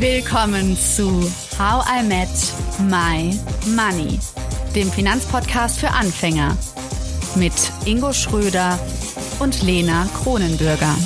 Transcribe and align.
Willkommen 0.00 0.78
zu 0.78 1.30
How 1.58 1.84
I 1.86 2.02
Met 2.02 2.30
My 2.88 3.38
Money, 3.76 4.18
dem 4.74 4.90
Finanzpodcast 4.90 5.78
für 5.78 5.90
Anfänger 5.90 6.56
mit 7.36 7.52
Ingo 7.84 8.10
Schröder 8.14 8.78
und 9.40 9.62
Lena 9.62 10.08
Kronenbürger. 10.22 10.96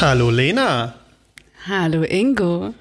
Hallo 0.00 0.30
Lena. 0.30 0.94
Hallo 1.68 2.04
Ingo. 2.04 2.72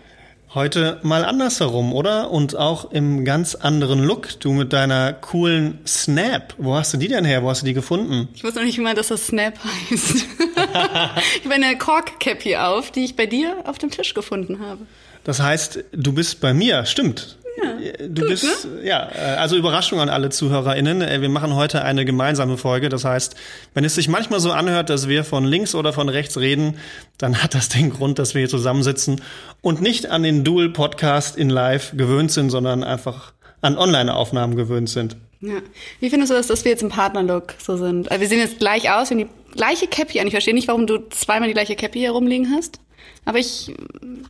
Heute 0.55 0.99
mal 1.03 1.25
andersherum, 1.25 1.93
oder? 1.93 2.31
Und 2.31 2.55
auch 2.55 2.89
im 2.89 3.23
ganz 3.23 3.53
anderen 3.53 4.03
Look. 4.03 4.39
Du 4.39 4.51
mit 4.51 4.73
deiner 4.73 5.13
coolen 5.13 5.77
Snap. 5.85 6.55
Wo 6.57 6.73
hast 6.73 6.91
du 6.91 6.97
die 6.97 7.07
denn 7.07 7.23
her? 7.23 7.43
Wo 7.43 7.49
hast 7.49 7.61
du 7.61 7.67
die 7.67 7.75
gefunden? 7.75 8.29
Ich 8.33 8.43
wusste 8.43 8.57
noch 8.57 8.65
nicht 8.65 8.79
mal, 8.79 8.95
dass 8.95 9.09
das 9.09 9.27
Snap 9.27 9.53
heißt. 9.63 10.15
ich 10.15 11.45
habe 11.45 11.53
eine 11.53 11.77
Kork-Cap 11.77 12.41
hier 12.41 12.67
auf, 12.67 12.89
die 12.89 13.05
ich 13.05 13.15
bei 13.15 13.27
dir 13.27 13.57
auf 13.65 13.77
dem 13.77 13.91
Tisch 13.91 14.15
gefunden 14.15 14.59
habe. 14.59 14.87
Das 15.23 15.39
heißt, 15.39 15.83
du 15.91 16.13
bist 16.13 16.41
bei 16.41 16.55
mir, 16.55 16.83
stimmt. 16.85 17.37
Ja, 17.63 18.07
Du 18.07 18.21
gut, 18.21 18.29
bist, 18.29 18.65
ne? 18.65 18.85
ja, 18.87 19.09
äh, 19.13 19.35
also 19.37 19.55
Überraschung 19.55 19.99
an 19.99 20.09
alle 20.09 20.29
ZuhörerInnen. 20.29 21.01
Äh, 21.01 21.21
Wir 21.21 21.29
machen 21.29 21.55
heute 21.55 21.83
eine 21.83 22.05
gemeinsame 22.05 22.57
Folge. 22.57 22.89
Das 22.89 23.05
heißt, 23.05 23.35
wenn 23.73 23.83
es 23.83 23.95
sich 23.95 24.07
manchmal 24.07 24.39
so 24.39 24.51
anhört, 24.51 24.89
dass 24.89 25.07
wir 25.07 25.23
von 25.23 25.45
links 25.45 25.75
oder 25.75 25.93
von 25.93 26.09
rechts 26.09 26.37
reden, 26.37 26.77
dann 27.17 27.41
hat 27.43 27.53
das 27.55 27.69
den 27.69 27.89
Grund, 27.91 28.19
dass 28.19 28.33
wir 28.33 28.39
hier 28.41 28.49
zusammensitzen 28.49 29.21
und 29.61 29.81
nicht 29.81 30.09
an 30.09 30.23
den 30.23 30.43
Dual-Podcast 30.43 31.37
in 31.37 31.49
Live 31.49 31.93
gewöhnt 31.95 32.31
sind, 32.31 32.49
sondern 32.49 32.83
einfach 32.83 33.33
an 33.61 33.77
Online-Aufnahmen 33.77 34.55
gewöhnt 34.55 34.89
sind. 34.89 35.17
Ja. 35.41 35.55
Wie 35.99 36.09
findest 36.09 36.31
du 36.31 36.35
das, 36.35 36.47
dass 36.47 36.65
wir 36.65 36.71
jetzt 36.71 36.81
im 36.83 36.89
Partnerlook 36.89 37.53
so 37.61 37.77
sind? 37.77 38.09
Also 38.11 38.21
wir 38.21 38.27
sehen 38.27 38.39
jetzt 38.39 38.59
gleich 38.59 38.91
aus, 38.91 39.09
wir 39.09 39.17
haben 39.17 39.29
die 39.51 39.55
gleiche 39.55 39.87
Cappy 39.87 40.19
an. 40.19 40.27
Ich 40.27 40.33
verstehe 40.33 40.53
nicht, 40.53 40.67
warum 40.67 40.85
du 40.87 40.97
zweimal 41.09 41.47
die 41.47 41.53
gleiche 41.53 41.75
Cappy 41.75 41.99
hier 41.99 42.11
rumliegen 42.11 42.51
hast. 42.55 42.79
Aber 43.25 43.37
ich, 43.39 43.73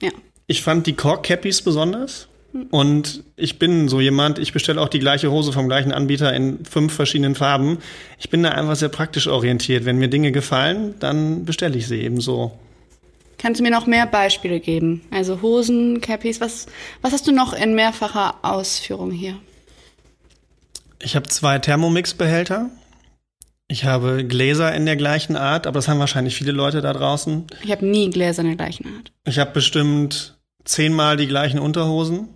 ja. 0.01 0.11
Ich 0.47 0.61
fand 0.63 0.85
die 0.87 0.93
Cork-Cappies 0.93 1.61
besonders. 1.61 2.27
Und 2.71 3.23
ich 3.35 3.59
bin 3.59 3.89
so 3.89 4.01
jemand, 4.01 4.39
ich 4.39 4.53
bestelle 4.53 4.81
auch 4.81 4.89
die 4.89 4.99
gleiche 4.99 5.31
Hose 5.31 5.53
vom 5.53 5.67
gleichen 5.67 5.91
Anbieter 5.91 6.33
in 6.33 6.65
fünf 6.65 6.93
verschiedenen 6.93 7.35
Farben. 7.35 7.77
Ich 8.17 8.29
bin 8.29 8.41
da 8.41 8.49
einfach 8.49 8.75
sehr 8.75 8.89
praktisch 8.89 9.27
orientiert. 9.27 9.85
Wenn 9.85 9.97
mir 9.97 10.07
Dinge 10.07 10.31
gefallen, 10.31 10.95
dann 10.99 11.45
bestelle 11.45 11.77
ich 11.77 11.87
sie 11.87 12.01
eben 12.01 12.21
so. 12.21 12.51
Kannst 13.37 13.59
du 13.59 13.63
mir 13.63 13.71
noch 13.71 13.87
mehr 13.87 14.05
Beispiele 14.05 14.59
geben? 14.59 15.01
Also 15.11 15.41
Hosen, 15.41 16.01
Cappies, 16.01 16.41
was, 16.41 16.65
was 17.01 17.13
hast 17.13 17.27
du 17.27 17.31
noch 17.31 17.53
in 17.53 17.75
mehrfacher 17.75 18.35
Ausführung 18.41 19.11
hier? 19.11 19.35
Ich 21.01 21.15
habe 21.15 21.27
zwei 21.29 21.59
Thermomix-Behälter. 21.59 22.69
Ich 23.69 23.85
habe 23.85 24.25
Gläser 24.25 24.73
in 24.73 24.85
der 24.87 24.95
gleichen 24.95 25.37
Art, 25.37 25.67
aber 25.67 25.75
das 25.75 25.87
haben 25.87 25.99
wahrscheinlich 25.99 26.35
viele 26.35 26.51
Leute 26.51 26.81
da 26.81 26.91
draußen. 26.91 27.45
Ich 27.63 27.71
habe 27.71 27.85
nie 27.85 28.09
Gläser 28.09 28.41
in 28.41 28.47
der 28.47 28.57
gleichen 28.57 28.87
Art. 28.87 29.11
Ich 29.25 29.37
habe 29.37 29.51
bestimmt 29.51 30.39
zehnmal 30.65 31.15
die 31.15 31.27
gleichen 31.27 31.59
Unterhosen. 31.59 32.29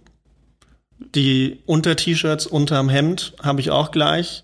Die 1.16 1.60
Unter-T-Shirts 1.66 2.48
unterm 2.48 2.90
Hemd 2.90 3.34
habe 3.42 3.62
ich 3.62 3.70
auch 3.72 3.92
gleich. 3.92 4.44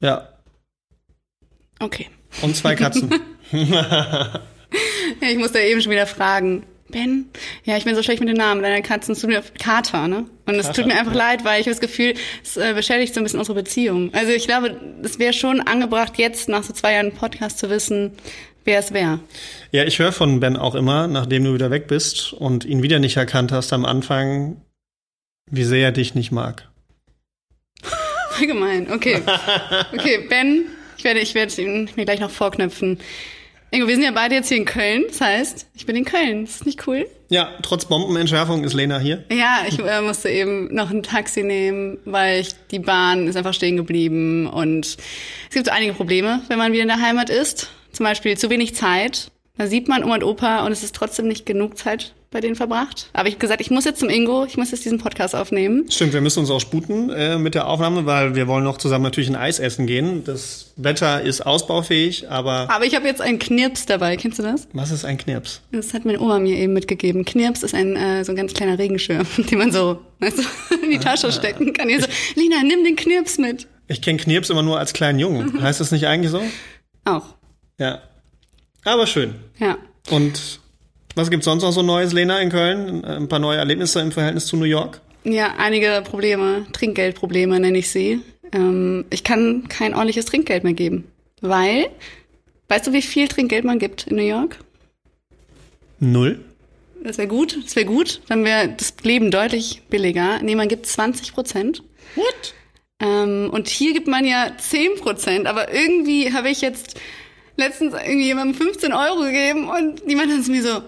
Ja, 0.00 0.28
Okay. 1.80 2.08
und 2.42 2.56
zwei 2.56 2.74
Katzen. 2.74 3.10
Ja, 5.20 5.28
ich 5.30 5.38
musste 5.38 5.58
eben 5.60 5.80
schon 5.80 5.92
wieder 5.92 6.06
fragen. 6.06 6.64
Ben? 6.90 7.26
Ja, 7.64 7.76
ich 7.76 7.84
bin 7.84 7.94
so 7.94 8.02
schlecht 8.02 8.20
mit 8.20 8.28
den 8.28 8.36
Namen 8.36 8.62
deiner 8.62 8.80
Katzen. 8.82 9.12
Es 9.12 9.20
tut 9.20 9.28
mir 9.30 9.42
Kater, 9.58 10.08
ne? 10.08 10.24
Und 10.46 10.54
es 10.54 10.70
tut 10.72 10.86
mir 10.86 10.98
einfach 10.98 11.14
leid, 11.14 11.44
weil 11.44 11.60
ich 11.60 11.66
habe 11.66 11.72
das 11.74 11.80
Gefühl, 11.80 12.14
es 12.42 12.56
äh, 12.56 12.72
beschädigt 12.74 13.14
so 13.14 13.20
ein 13.20 13.24
bisschen 13.24 13.38
unsere 13.38 13.54
Beziehung. 13.56 14.12
Also 14.14 14.32
ich 14.32 14.46
glaube, 14.46 14.78
es 15.02 15.18
wäre 15.18 15.32
schon 15.34 15.60
angebracht, 15.60 16.14
jetzt 16.18 16.48
nach 16.48 16.62
so 16.62 16.72
zwei 16.72 16.94
Jahren 16.94 17.12
Podcast 17.12 17.58
zu 17.58 17.68
wissen, 17.68 18.12
wer 18.64 18.78
es 18.78 18.92
wäre. 18.92 19.20
Ja, 19.70 19.84
ich 19.84 19.98
höre 19.98 20.12
von 20.12 20.40
Ben 20.40 20.56
auch 20.56 20.74
immer, 20.74 21.08
nachdem 21.08 21.44
du 21.44 21.52
wieder 21.54 21.70
weg 21.70 21.88
bist 21.88 22.32
und 22.32 22.64
ihn 22.64 22.82
wieder 22.82 22.98
nicht 22.98 23.16
erkannt 23.18 23.52
hast 23.52 23.72
am 23.74 23.84
Anfang, 23.84 24.56
wie 25.50 25.64
sehr 25.64 25.84
er 25.84 25.92
dich 25.92 26.14
nicht 26.14 26.32
mag. 26.32 26.68
Allgemein, 28.38 28.90
okay. 28.92 29.22
Okay, 29.92 30.26
Ben, 30.28 30.66
ich 30.96 31.04
werde, 31.04 31.20
ich 31.20 31.34
werde 31.34 31.60
ihn 31.60 31.90
mir 31.96 32.04
gleich 32.04 32.20
noch 32.20 32.30
vorknöpfen. 32.30 32.98
Ingo, 33.70 33.86
wir 33.86 33.94
sind 33.94 34.04
ja 34.04 34.12
beide 34.12 34.34
jetzt 34.34 34.48
hier 34.48 34.56
in 34.56 34.64
Köln. 34.64 35.04
Das 35.08 35.20
heißt, 35.20 35.66
ich 35.74 35.84
bin 35.84 35.94
in 35.94 36.06
Köln. 36.06 36.44
Ist 36.44 36.60
das 36.60 36.66
nicht 36.66 36.86
cool? 36.86 37.06
Ja, 37.28 37.50
trotz 37.62 37.84
Bombenentschärfung 37.84 38.64
ist 38.64 38.72
Lena 38.72 38.98
hier. 38.98 39.24
Ja, 39.30 39.64
ich 39.68 39.78
äh, 39.78 40.00
musste 40.00 40.30
eben 40.30 40.74
noch 40.74 40.90
ein 40.90 41.02
Taxi 41.02 41.42
nehmen, 41.42 41.98
weil 42.06 42.40
ich, 42.40 42.54
die 42.70 42.78
Bahn 42.78 43.28
ist 43.28 43.36
einfach 43.36 43.52
stehen 43.52 43.76
geblieben. 43.76 44.46
Und 44.46 44.86
es 44.86 44.96
gibt 45.52 45.66
so 45.66 45.72
einige 45.72 45.92
Probleme, 45.92 46.40
wenn 46.48 46.56
man 46.56 46.72
wieder 46.72 46.82
in 46.82 46.88
der 46.88 47.02
Heimat 47.02 47.28
ist. 47.28 47.68
Zum 47.92 48.04
Beispiel 48.04 48.38
zu 48.38 48.48
wenig 48.48 48.74
Zeit. 48.74 49.30
Da 49.58 49.66
sieht 49.66 49.86
man 49.86 50.02
Oma 50.02 50.14
und 50.14 50.24
Opa 50.24 50.64
und 50.64 50.72
es 50.72 50.82
ist 50.82 50.94
trotzdem 50.94 51.28
nicht 51.28 51.44
genug 51.44 51.76
Zeit 51.76 52.14
bei 52.30 52.40
denen 52.40 52.56
verbracht. 52.56 53.08
Aber 53.14 53.26
ich 53.28 53.34
habe 53.34 53.40
gesagt, 53.40 53.60
ich 53.62 53.70
muss 53.70 53.84
jetzt 53.86 54.00
zum 54.00 54.10
Ingo, 54.10 54.44
ich 54.44 54.56
muss 54.58 54.70
jetzt 54.70 54.84
diesen 54.84 54.98
Podcast 54.98 55.34
aufnehmen. 55.34 55.90
Stimmt, 55.90 56.12
wir 56.12 56.20
müssen 56.20 56.40
uns 56.40 56.50
auch 56.50 56.60
sputen 56.60 57.08
äh, 57.10 57.38
mit 57.38 57.54
der 57.54 57.66
Aufnahme, 57.68 58.04
weil 58.04 58.34
wir 58.34 58.46
wollen 58.46 58.64
noch 58.64 58.76
zusammen 58.76 59.04
natürlich 59.04 59.30
ein 59.30 59.36
Eis 59.36 59.58
essen 59.58 59.86
gehen. 59.86 60.24
Das 60.24 60.72
Wetter 60.76 61.22
ist 61.22 61.40
ausbaufähig, 61.40 62.30
aber 62.30 62.68
Aber 62.70 62.84
ich 62.84 62.94
habe 62.94 63.06
jetzt 63.06 63.20
einen 63.22 63.38
Knirps 63.38 63.86
dabei. 63.86 64.16
Kennst 64.16 64.38
du 64.38 64.42
das? 64.42 64.68
was 64.74 64.90
ist 64.90 65.04
ein 65.06 65.16
Knirps? 65.16 65.62
Das 65.72 65.94
hat 65.94 66.04
meine 66.04 66.20
Oma 66.20 66.38
mir 66.38 66.56
eben 66.58 66.74
mitgegeben. 66.74 67.24
Knirps 67.24 67.62
ist 67.62 67.74
ein 67.74 67.96
äh, 67.96 68.24
so 68.24 68.32
ein 68.32 68.36
ganz 68.36 68.52
kleiner 68.52 68.78
Regenschirm, 68.78 69.26
den 69.50 69.58
man 69.58 69.72
so 69.72 70.00
weißt 70.20 70.38
du, 70.38 70.42
in 70.84 70.90
die 70.90 70.98
Tasche 70.98 71.32
stecken 71.32 71.72
kann. 71.72 71.88
Ihr 71.88 72.00
so, 72.02 72.08
Lina, 72.34 72.56
nimm 72.62 72.84
den 72.84 72.96
Knirps 72.96 73.38
mit. 73.38 73.66
Ich 73.86 74.02
kenne 74.02 74.18
Knirps 74.18 74.50
immer 74.50 74.62
nur 74.62 74.78
als 74.78 74.92
kleinen 74.92 75.18
Jungen. 75.18 75.62
Heißt 75.62 75.80
das 75.80 75.92
nicht 75.92 76.06
eigentlich 76.06 76.30
so? 76.30 76.42
Auch, 77.06 77.24
Ja. 77.78 78.02
Aber 78.84 79.06
schön. 79.06 79.34
ja. 79.58 79.78
Und 80.10 80.60
was 81.18 81.30
gibt's 81.30 81.44
sonst 81.46 81.64
noch 81.64 81.72
so 81.72 81.82
Neues, 81.82 82.12
Lena, 82.12 82.40
in 82.40 82.48
Köln? 82.48 83.04
Ein 83.04 83.28
paar 83.28 83.40
neue 83.40 83.58
Erlebnisse 83.58 84.00
im 84.00 84.12
Verhältnis 84.12 84.46
zu 84.46 84.56
New 84.56 84.64
York? 84.64 85.00
Ja, 85.24 85.56
einige 85.58 86.02
Probleme, 86.08 86.64
Trinkgeldprobleme 86.72 87.58
nenne 87.58 87.78
ich 87.78 87.90
sie. 87.90 88.20
Ähm, 88.52 89.04
ich 89.10 89.24
kann 89.24 89.66
kein 89.68 89.94
ordentliches 89.94 90.26
Trinkgeld 90.26 90.62
mehr 90.62 90.72
geben, 90.72 91.04
weil, 91.40 91.90
weißt 92.68 92.86
du, 92.86 92.92
wie 92.92 93.02
viel 93.02 93.26
Trinkgeld 93.26 93.64
man 93.64 93.80
gibt 93.80 94.06
in 94.06 94.16
New 94.16 94.22
York? 94.22 94.58
Null? 95.98 96.38
Das 97.02 97.18
wäre 97.18 97.28
gut, 97.28 97.58
das 97.64 97.74
wäre 97.74 97.86
gut, 97.86 98.20
dann 98.28 98.44
wäre 98.44 98.68
das 98.68 98.94
Leben 99.02 99.30
deutlich 99.30 99.82
billiger. 99.90 100.40
Nee, 100.40 100.54
man 100.54 100.68
gibt 100.68 100.86
20 100.86 101.34
Prozent. 101.34 101.82
What? 102.14 102.54
Ähm, 103.00 103.50
und 103.52 103.68
hier 103.68 103.92
gibt 103.92 104.06
man 104.06 104.24
ja 104.24 104.52
10 104.56 104.96
Prozent, 104.96 105.46
aber 105.46 105.72
irgendwie 105.74 106.32
habe 106.32 106.48
ich 106.48 106.60
jetzt 106.60 106.98
letztens 107.56 107.92
irgendwie 107.94 108.26
jemandem 108.26 108.54
15 108.54 108.92
Euro 108.92 109.22
gegeben 109.22 109.68
und 109.68 110.06
niemand 110.06 110.32
hat 110.32 110.40
es 110.40 110.48
mir 110.48 110.62
so, 110.62 110.80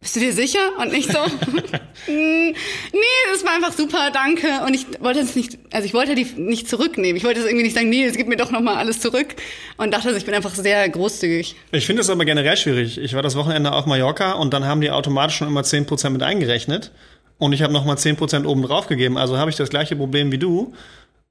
bist 0.00 0.16
du 0.16 0.20
dir 0.20 0.32
sicher? 0.32 0.58
Und 0.78 0.92
nicht 0.92 1.12
so, 1.12 1.18
"Mm, 2.06 2.08
nee, 2.12 3.20
das 3.32 3.44
war 3.44 3.54
einfach 3.54 3.72
super, 3.72 4.10
danke. 4.12 4.46
Und 4.66 4.72
ich 4.74 4.86
wollte 5.00 5.20
es 5.20 5.36
nicht, 5.36 5.58
also 5.72 5.84
ich 5.84 5.92
wollte 5.92 6.14
die 6.14 6.24
nicht 6.36 6.68
zurücknehmen. 6.68 7.16
Ich 7.16 7.24
wollte 7.24 7.40
es 7.40 7.46
irgendwie 7.46 7.64
nicht 7.64 7.74
sagen, 7.74 7.90
nee, 7.90 8.04
es 8.04 8.16
gibt 8.16 8.28
mir 8.28 8.36
doch 8.36 8.50
nochmal 8.50 8.76
alles 8.76 9.00
zurück. 9.00 9.34
Und 9.76 9.92
dachte, 9.92 10.10
ich 10.16 10.24
bin 10.24 10.34
einfach 10.34 10.54
sehr 10.54 10.88
großzügig. 10.88 11.54
Ich 11.72 11.86
finde 11.86 12.00
es 12.02 12.08
aber 12.08 12.24
generell 12.24 12.56
schwierig. 12.56 12.96
Ich 12.98 13.12
war 13.14 13.22
das 13.22 13.36
Wochenende 13.36 13.72
auf 13.72 13.84
Mallorca 13.86 14.32
und 14.32 14.54
dann 14.54 14.64
haben 14.64 14.80
die 14.80 14.90
automatisch 14.90 15.36
schon 15.36 15.48
immer 15.48 15.62
10% 15.62 16.10
mit 16.10 16.22
eingerechnet. 16.22 16.92
Und 17.38 17.52
ich 17.52 17.62
habe 17.62 17.72
nochmal 17.72 17.96
10% 17.96 18.46
oben 18.46 18.62
drauf 18.62 18.86
gegeben. 18.86 19.18
Also 19.18 19.36
habe 19.36 19.50
ich 19.50 19.56
das 19.56 19.68
gleiche 19.70 19.96
Problem 19.96 20.32
wie 20.32 20.38
du. 20.38 20.74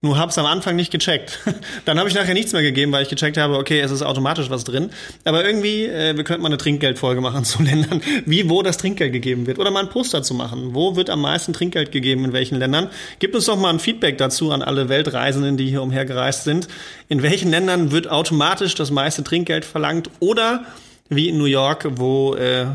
Nur 0.01 0.17
hab's 0.17 0.37
am 0.37 0.45
Anfang 0.45 0.77
nicht 0.77 0.91
gecheckt. 0.91 1.39
Dann 1.85 1.99
habe 1.99 2.07
ich 2.07 2.15
nachher 2.15 2.33
nichts 2.33 2.53
mehr 2.53 2.61
gegeben, 2.61 2.93
weil 2.93 3.03
ich 3.03 3.09
gecheckt 3.09 3.35
habe, 3.35 3.57
okay, 3.57 3.81
es 3.81 3.91
ist 3.91 4.01
automatisch 4.01 4.49
was 4.49 4.63
drin. 4.63 4.91
Aber 5.25 5.45
irgendwie, 5.45 5.87
äh, 5.87 6.15
wir 6.15 6.23
könnten 6.23 6.41
mal 6.41 6.47
eine 6.47 6.57
Trinkgeldfolge 6.57 7.19
machen 7.19 7.43
zu 7.43 7.61
Ländern, 7.61 8.01
wie 8.25 8.49
wo 8.49 8.61
das 8.63 8.77
Trinkgeld 8.77 9.11
gegeben 9.11 9.45
wird. 9.45 9.59
Oder 9.59 9.71
mal 9.71 9.81
ein 9.81 9.89
Poster 9.89 10.23
zu 10.23 10.33
machen. 10.33 10.73
Wo 10.73 10.95
wird 10.95 11.09
am 11.09 11.19
meisten 11.19 11.51
Trinkgeld 11.51 11.91
gegeben, 11.91 12.23
in 12.23 12.31
welchen 12.31 12.57
Ländern? 12.57 12.90
Gebt 13.19 13.35
uns 13.35 13.43
doch 13.43 13.57
mal 13.57 13.72
ein 13.72 13.79
Feedback 13.79 14.17
dazu 14.17 14.53
an 14.53 14.61
alle 14.61 14.87
Weltreisenden, 14.87 15.57
die 15.57 15.67
hier 15.67 15.81
umhergereist 15.81 16.45
sind. 16.45 16.69
In 17.09 17.22
welchen 17.22 17.52
Ländern 17.52 17.91
wird 17.91 18.09
automatisch 18.09 18.75
das 18.75 18.91
meiste 18.91 19.25
Trinkgeld 19.25 19.66
verlangt? 19.66 20.09
Oder 20.22 20.63
wie 21.09 21.28
in 21.28 21.37
New 21.37 21.43
York, 21.43 21.85
wo 21.97 22.35
äh, 22.35 22.67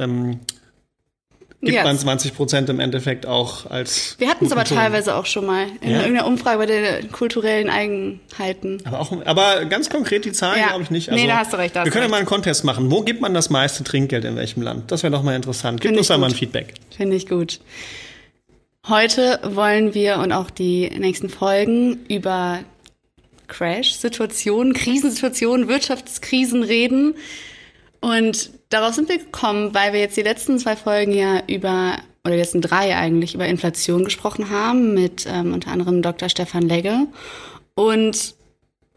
ähm, 0.00 0.40
gibt 1.62 1.74
Ja. 1.76 1.84
man 1.84 1.96
20 1.98 2.34
Prozent 2.34 2.68
im 2.68 2.80
Endeffekt 2.80 3.24
auch 3.24 3.70
als 3.70 4.16
Wir 4.18 4.28
hatten 4.28 4.44
es 4.46 4.52
aber 4.52 4.64
Ton. 4.64 4.76
teilweise 4.76 5.14
auch 5.14 5.26
schon 5.26 5.46
mal 5.46 5.66
in 5.80 5.90
Ja? 5.90 6.00
irgendeiner 6.00 6.26
Umfrage 6.26 6.58
bei 6.58 6.66
den 6.66 7.10
kulturellen 7.12 7.70
Eigenheiten. 7.70 8.78
Aber, 8.84 9.00
auch, 9.00 9.12
aber 9.24 9.64
ganz 9.66 9.88
konkret 9.88 10.24
die 10.24 10.32
Zahlen 10.32 10.58
Ja. 10.60 10.68
glaube 10.68 10.82
ich 10.82 10.90
nicht. 10.90 11.08
Also 11.08 11.20
Nee, 11.22 11.28
da 11.28 11.38
hast 11.38 11.52
du 11.52 11.56
recht, 11.58 11.74
da 11.76 11.84
wir 11.84 11.90
können 11.92 12.04
ja 12.04 12.10
mal 12.10 12.16
einen 12.18 12.26
Contest 12.26 12.64
machen. 12.64 12.90
Wo 12.90 13.02
gibt 13.02 13.20
man 13.20 13.32
das 13.32 13.48
meiste 13.48 13.84
Trinkgeld 13.84 14.24
in 14.24 14.36
welchem 14.36 14.62
Land? 14.62 14.90
Das 14.90 15.02
wäre 15.02 15.12
doch 15.12 15.22
mal 15.22 15.34
interessant. 15.36 15.80
Gib 15.80 15.96
uns 15.96 16.08
da 16.08 16.18
mal 16.18 16.26
ein. 16.30 16.34
Feedback. 16.34 16.74
Finde 16.96 17.16
ich 17.16 17.28
gut. 17.28 17.60
Heute 18.88 19.38
wollen 19.44 19.94
wir 19.94 20.16
und 20.18 20.32
auch 20.32 20.50
die 20.50 20.90
nächsten 20.98 21.28
Folgen 21.28 22.00
über 22.08 22.58
Crash-Situationen, 23.46 24.72
Krisensituationen, 24.72 25.68
Wirtschaftskrisen 25.68 26.62
reden. 26.62 27.14
Und 28.00 28.50
darauf 28.72 28.94
sind 28.94 29.08
wir 29.08 29.18
gekommen, 29.18 29.74
weil 29.74 29.92
wir 29.92 30.00
jetzt 30.00 30.16
die 30.16 30.22
letzten 30.22 30.58
zwei 30.58 30.76
Folgen 30.76 31.12
ja 31.12 31.42
über, 31.46 31.98
oder 32.24 32.34
die 32.34 32.40
letzten 32.40 32.60
drei 32.60 32.96
eigentlich, 32.96 33.34
über 33.34 33.46
Inflation 33.46 34.04
gesprochen 34.04 34.50
haben 34.50 34.94
mit 34.94 35.26
ähm, 35.28 35.52
unter 35.52 35.70
anderem 35.70 36.02
Dr. 36.02 36.28
Stefan 36.28 36.62
Legge. 36.62 37.06
Und 37.74 38.34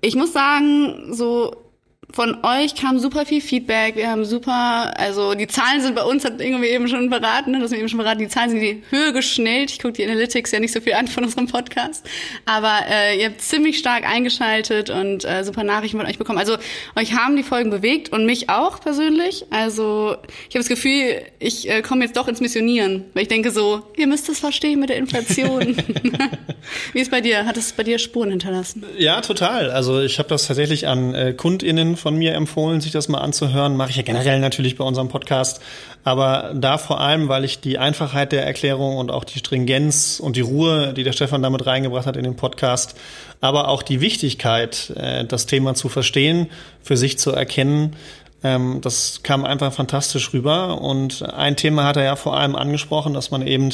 ich 0.01 0.16
muss 0.16 0.33
sagen, 0.33 1.13
so 1.13 1.64
von 2.11 2.37
euch 2.43 2.75
kam 2.75 2.99
super 2.99 3.25
viel 3.25 3.41
Feedback. 3.41 3.95
Wir 3.95 4.09
haben 4.09 4.25
super, 4.25 4.93
also 4.97 5.33
die 5.33 5.47
Zahlen 5.47 5.81
sind 5.81 5.95
bei 5.95 6.03
uns, 6.03 6.23
hat 6.23 6.39
irgendwie 6.39 6.67
eben 6.67 6.87
schon 6.87 7.09
verraten, 7.09 7.51
ne, 7.51 7.59
das 7.59 7.71
mir 7.71 7.77
eben 7.77 7.89
schon 7.89 7.99
verraten, 7.99 8.19
die 8.19 8.27
Zahlen 8.27 8.51
sind 8.51 8.61
in 8.61 8.81
die 8.81 8.83
Höhe 8.95 9.11
geschnellt. 9.11 9.71
Ich 9.71 9.79
gucke 9.79 9.93
die 9.93 10.03
Analytics 10.03 10.51
ja 10.51 10.59
nicht 10.59 10.71
so 10.71 10.81
viel 10.81 10.93
an 10.93 11.07
von 11.07 11.23
unserem 11.23 11.47
Podcast. 11.47 12.07
Aber 12.45 12.79
äh, 12.89 13.19
ihr 13.19 13.25
habt 13.25 13.41
ziemlich 13.41 13.79
stark 13.79 14.07
eingeschaltet 14.07 14.89
und 14.89 15.25
äh, 15.25 15.43
super 15.43 15.63
Nachrichten 15.63 15.97
von 15.97 16.07
euch 16.07 16.17
bekommen. 16.17 16.39
Also 16.39 16.57
euch 16.95 17.13
haben 17.13 17.35
die 17.35 17.43
Folgen 17.43 17.69
bewegt 17.69 18.09
und 18.09 18.25
mich 18.25 18.49
auch 18.49 18.79
persönlich. 18.79 19.45
Also 19.49 20.15
ich 20.49 20.55
habe 20.55 20.59
das 20.59 20.69
Gefühl, 20.69 21.21
ich 21.39 21.69
äh, 21.69 21.81
komme 21.81 22.05
jetzt 22.05 22.15
doch 22.17 22.27
ins 22.27 22.39
Missionieren, 22.39 23.05
weil 23.13 23.23
ich 23.23 23.29
denke 23.29 23.51
so, 23.51 23.81
ihr 23.97 24.07
müsst 24.07 24.29
es 24.29 24.39
verstehen 24.39 24.79
mit 24.79 24.89
der 24.89 24.97
Inflation. 24.97 25.75
Wie 26.93 26.99
ist 26.99 27.11
bei 27.11 27.21
dir? 27.21 27.45
Hat 27.45 27.57
es 27.57 27.73
bei 27.73 27.83
dir 27.83 27.99
Spuren 27.99 28.29
hinterlassen? 28.29 28.83
Ja, 28.97 29.21
total. 29.21 29.71
Also 29.71 30.01
ich 30.01 30.19
habe 30.19 30.29
das 30.29 30.47
tatsächlich 30.47 30.87
an 30.87 31.13
äh, 31.13 31.33
KundInnen 31.33 31.94
von 31.95 32.15
mir 32.15 32.33
empfohlen, 32.33 32.81
sich 32.81 32.92
das 32.92 33.07
mal 33.07 33.19
anzuhören. 33.19 33.77
Mache 33.77 33.92
ich 33.92 33.95
ja 33.95 34.03
generell 34.03 34.39
natürlich 34.39 34.77
bei 34.77 34.83
unserem 34.83 35.07
Podcast. 35.07 35.62
Aber 36.03 36.53
da 36.56 36.77
vor 36.77 37.00
allem, 37.00 37.27
weil 37.27 37.44
ich 37.45 37.62
die 37.62 37.77
Einfachheit 37.77 38.31
der 38.31 38.45
Erklärung 38.45 38.97
und 38.97 39.12
auch 39.12 39.24
die 39.24 39.39
Stringenz 39.39 40.19
und 40.19 40.36
die 40.36 40.42
Ruhe, 40.42 40.94
die 40.94 41.03
der 41.03 41.13
Stefan 41.13 41.42
damit 41.42 41.65
reingebracht 41.65 42.06
hat 42.06 42.18
in 42.18 42.24
den 42.24 42.36
Podcast, 42.36 42.95
aber 43.42 43.68
auch 43.68 43.83
die 43.83 44.01
Wichtigkeit, 44.01 44.92
äh, 44.95 45.25
das 45.25 45.45
Thema 45.45 45.74
zu 45.74 45.89
verstehen, 45.89 46.47
für 46.81 46.97
sich 46.97 47.18
zu 47.18 47.31
erkennen, 47.31 47.95
ähm, 48.44 48.80
das 48.81 49.21
kam 49.24 49.44
einfach 49.44 49.74
fantastisch 49.74 50.31
rüber. 50.31 50.80
Und 50.81 51.24
ein 51.33 51.56
Thema 51.56 51.86
hat 51.86 51.98
er 51.98 52.03
ja 52.03 52.15
vor 52.15 52.38
allem 52.38 52.56
angesprochen, 52.56 53.15
dass 53.15 53.31
man 53.31 53.45
eben 53.45 53.71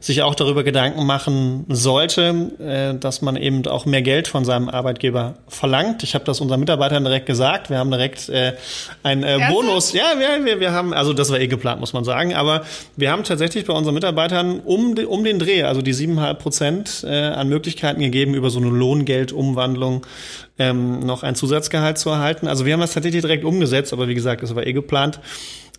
sich 0.00 0.22
auch 0.22 0.34
darüber 0.34 0.62
Gedanken 0.62 1.04
machen 1.06 1.64
sollte, 1.68 2.50
äh, 2.58 2.98
dass 2.98 3.22
man 3.22 3.36
eben 3.36 3.66
auch 3.66 3.86
mehr 3.86 4.02
Geld 4.02 4.28
von 4.28 4.44
seinem 4.44 4.68
Arbeitgeber 4.68 5.34
verlangt. 5.48 6.02
Ich 6.02 6.14
habe 6.14 6.24
das 6.24 6.40
unseren 6.40 6.60
Mitarbeitern 6.60 7.04
direkt 7.04 7.26
gesagt. 7.26 7.70
Wir 7.70 7.78
haben 7.78 7.90
direkt 7.90 8.28
äh, 8.28 8.52
einen 9.02 9.22
äh, 9.22 9.38
Bonus. 9.50 9.92
Ja, 9.92 10.14
wir, 10.18 10.44
wir, 10.44 10.60
wir 10.60 10.72
haben, 10.72 10.92
also 10.92 11.12
das 11.12 11.30
war 11.30 11.40
eh 11.40 11.46
geplant, 11.46 11.80
muss 11.80 11.92
man 11.92 12.04
sagen. 12.04 12.34
Aber 12.34 12.64
wir 12.96 13.10
haben 13.10 13.24
tatsächlich 13.24 13.64
bei 13.64 13.72
unseren 13.72 13.94
Mitarbeitern 13.94 14.60
um, 14.60 14.94
um 15.06 15.24
den 15.24 15.38
Dreh, 15.38 15.62
also 15.62 15.82
die 15.82 15.92
siebeneinhalb 15.92 16.38
Prozent 16.38 17.04
äh, 17.06 17.14
an 17.14 17.48
Möglichkeiten 17.48 18.00
gegeben, 18.00 18.34
über 18.34 18.50
so 18.50 18.58
eine 18.58 18.68
Lohngeldumwandlung 18.68 20.06
ähm, 20.58 21.00
noch 21.00 21.22
ein 21.22 21.34
Zusatzgehalt 21.34 21.98
zu 21.98 22.10
erhalten. 22.10 22.48
Also 22.48 22.64
wir 22.64 22.72
haben 22.72 22.80
das 22.80 22.94
tatsächlich 22.94 23.22
direkt 23.22 23.44
umgesetzt, 23.44 23.92
aber 23.92 24.08
wie 24.08 24.14
gesagt, 24.14 24.42
das 24.42 24.54
war 24.54 24.66
eh 24.66 24.72
geplant. 24.72 25.20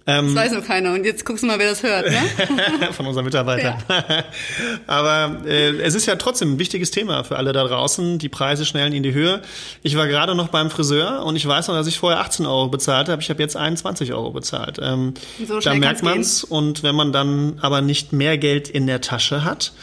Ähm, 0.09 0.33
das 0.33 0.45
weiß 0.45 0.51
noch 0.53 0.65
keiner. 0.65 0.93
Und 0.93 1.05
jetzt 1.05 1.25
guckst 1.25 1.43
du 1.43 1.47
mal, 1.47 1.59
wer 1.59 1.69
das 1.69 1.83
hört, 1.83 2.09
ne? 2.09 2.17
Von 2.93 3.05
unseren 3.07 3.25
Mitarbeitern. 3.25 3.75
Ja. 3.89 4.23
Aber 4.87 5.45
äh, 5.45 5.71
es 5.81 5.95
ist 5.95 6.05
ja 6.05 6.15
trotzdem 6.15 6.53
ein 6.53 6.59
wichtiges 6.59 6.91
Thema 6.91 7.25
für 7.25 7.35
alle 7.35 7.51
da 7.51 7.65
draußen. 7.65 8.17
Die 8.17 8.29
Preise 8.29 8.65
schnellen 8.65 8.93
in 8.93 9.03
die 9.03 9.13
Höhe. 9.13 9.41
Ich 9.83 9.97
war 9.97 10.07
gerade 10.07 10.33
noch 10.33 10.47
beim 10.47 10.69
Friseur 10.69 11.25
und 11.25 11.35
ich 11.35 11.45
weiß 11.45 11.67
noch, 11.67 11.75
dass 11.75 11.87
ich 11.87 11.99
vorher 11.99 12.21
18 12.21 12.45
Euro 12.45 12.69
bezahlt 12.69 13.09
habe. 13.09 13.21
Ich 13.21 13.29
habe 13.29 13.43
jetzt 13.43 13.57
21 13.57 14.13
Euro 14.13 14.31
bezahlt. 14.31 14.79
Ähm, 14.81 15.13
so 15.45 15.59
da 15.59 15.73
merkt 15.75 16.03
man's. 16.03 16.43
Gehen. 16.43 16.51
Und 16.57 16.83
wenn 16.83 16.95
man 16.95 17.11
dann 17.11 17.59
aber 17.61 17.81
nicht 17.81 18.13
mehr 18.13 18.37
Geld 18.37 18.69
in 18.69 18.87
der 18.87 19.01
Tasche 19.01 19.43
hat, 19.43 19.73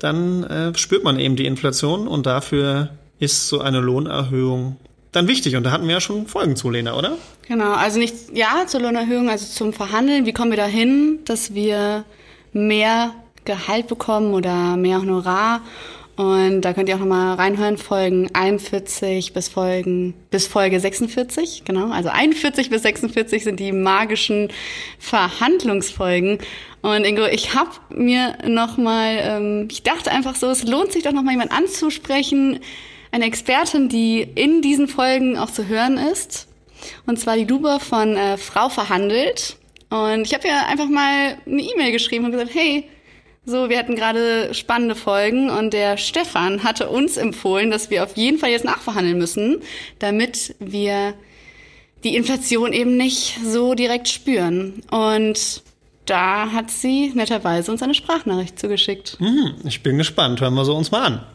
dann 0.00 0.42
äh, 0.42 0.76
spürt 0.76 1.04
man 1.04 1.20
eben 1.20 1.36
die 1.36 1.46
Inflation 1.46 2.08
und 2.08 2.26
dafür 2.26 2.90
ist 3.20 3.48
so 3.48 3.60
eine 3.60 3.80
Lohnerhöhung 3.80 4.76
dann 5.14 5.28
wichtig. 5.28 5.56
Und 5.56 5.64
da 5.64 5.70
hatten 5.70 5.86
wir 5.86 5.94
ja 5.94 6.00
schon 6.00 6.26
Folgen 6.26 6.56
zu, 6.56 6.70
Lena, 6.70 6.96
oder? 6.96 7.16
Genau, 7.48 7.72
also 7.72 7.98
nicht, 7.98 8.14
ja, 8.34 8.66
zur 8.66 8.80
Lohnerhöhung, 8.80 9.28
also 9.28 9.46
zum 9.46 9.72
Verhandeln. 9.72 10.26
Wie 10.26 10.32
kommen 10.32 10.50
wir 10.50 10.56
dahin, 10.56 11.20
dass 11.24 11.54
wir 11.54 12.04
mehr 12.52 13.14
Gehalt 13.44 13.86
bekommen 13.88 14.34
oder 14.34 14.76
mehr 14.76 15.00
Honorar? 15.00 15.60
Und 16.16 16.60
da 16.60 16.72
könnt 16.72 16.88
ihr 16.88 16.94
auch 16.94 17.00
nochmal 17.00 17.34
reinhören, 17.34 17.76
Folgen 17.76 18.30
41 18.32 19.32
bis 19.32 19.48
Folgen, 19.48 20.14
bis 20.30 20.46
Folge 20.46 20.78
46, 20.78 21.64
genau. 21.64 21.90
Also 21.90 22.08
41 22.08 22.70
bis 22.70 22.82
46 22.82 23.42
sind 23.42 23.58
die 23.58 23.72
magischen 23.72 24.50
Verhandlungsfolgen. 25.00 26.38
Und 26.82 27.04
Ingo, 27.04 27.26
ich 27.26 27.54
habe 27.54 27.70
mir 27.90 28.38
nochmal, 28.46 29.16
ähm, 29.22 29.68
ich 29.70 29.82
dachte 29.82 30.12
einfach 30.12 30.36
so, 30.36 30.48
es 30.50 30.62
lohnt 30.62 30.92
sich 30.92 31.02
doch 31.02 31.12
nochmal 31.12 31.32
jemand 31.32 31.50
anzusprechen, 31.50 32.60
eine 33.14 33.26
Expertin, 33.26 33.88
die 33.88 34.22
in 34.22 34.60
diesen 34.60 34.88
Folgen 34.88 35.38
auch 35.38 35.50
zu 35.50 35.68
hören 35.68 35.98
ist. 35.98 36.48
Und 37.06 37.20
zwar 37.20 37.36
die 37.36 37.46
Duber 37.46 37.78
von 37.78 38.16
äh, 38.16 38.36
Frau 38.36 38.68
verhandelt. 38.68 39.56
Und 39.88 40.22
ich 40.22 40.34
habe 40.34 40.48
ja 40.48 40.66
einfach 40.66 40.88
mal 40.88 41.38
eine 41.46 41.62
E-Mail 41.62 41.92
geschrieben 41.92 42.24
und 42.24 42.32
gesagt, 42.32 42.52
hey, 42.52 42.88
so, 43.46 43.68
wir 43.68 43.78
hatten 43.78 43.94
gerade 43.94 44.52
spannende 44.52 44.96
Folgen 44.96 45.48
und 45.48 45.72
der 45.72 45.96
Stefan 45.96 46.64
hatte 46.64 46.88
uns 46.88 47.16
empfohlen, 47.16 47.70
dass 47.70 47.88
wir 47.88 48.02
auf 48.02 48.16
jeden 48.16 48.38
Fall 48.38 48.50
jetzt 48.50 48.64
nachverhandeln 48.64 49.16
müssen, 49.16 49.62
damit 50.00 50.56
wir 50.58 51.14
die 52.02 52.16
Inflation 52.16 52.72
eben 52.72 52.96
nicht 52.96 53.38
so 53.44 53.74
direkt 53.74 54.08
spüren. 54.08 54.82
Und 54.90 55.62
da 56.06 56.50
hat 56.50 56.70
sie 56.70 57.12
netterweise 57.14 57.70
uns 57.70 57.80
eine 57.80 57.94
Sprachnachricht 57.94 58.58
zugeschickt. 58.58 59.18
Hm, 59.20 59.54
ich 59.64 59.84
bin 59.84 59.98
gespannt. 59.98 60.40
Hören 60.40 60.54
wir 60.54 60.64
sie 60.64 60.72
uns 60.72 60.90
mal 60.90 61.02
an. 61.02 61.26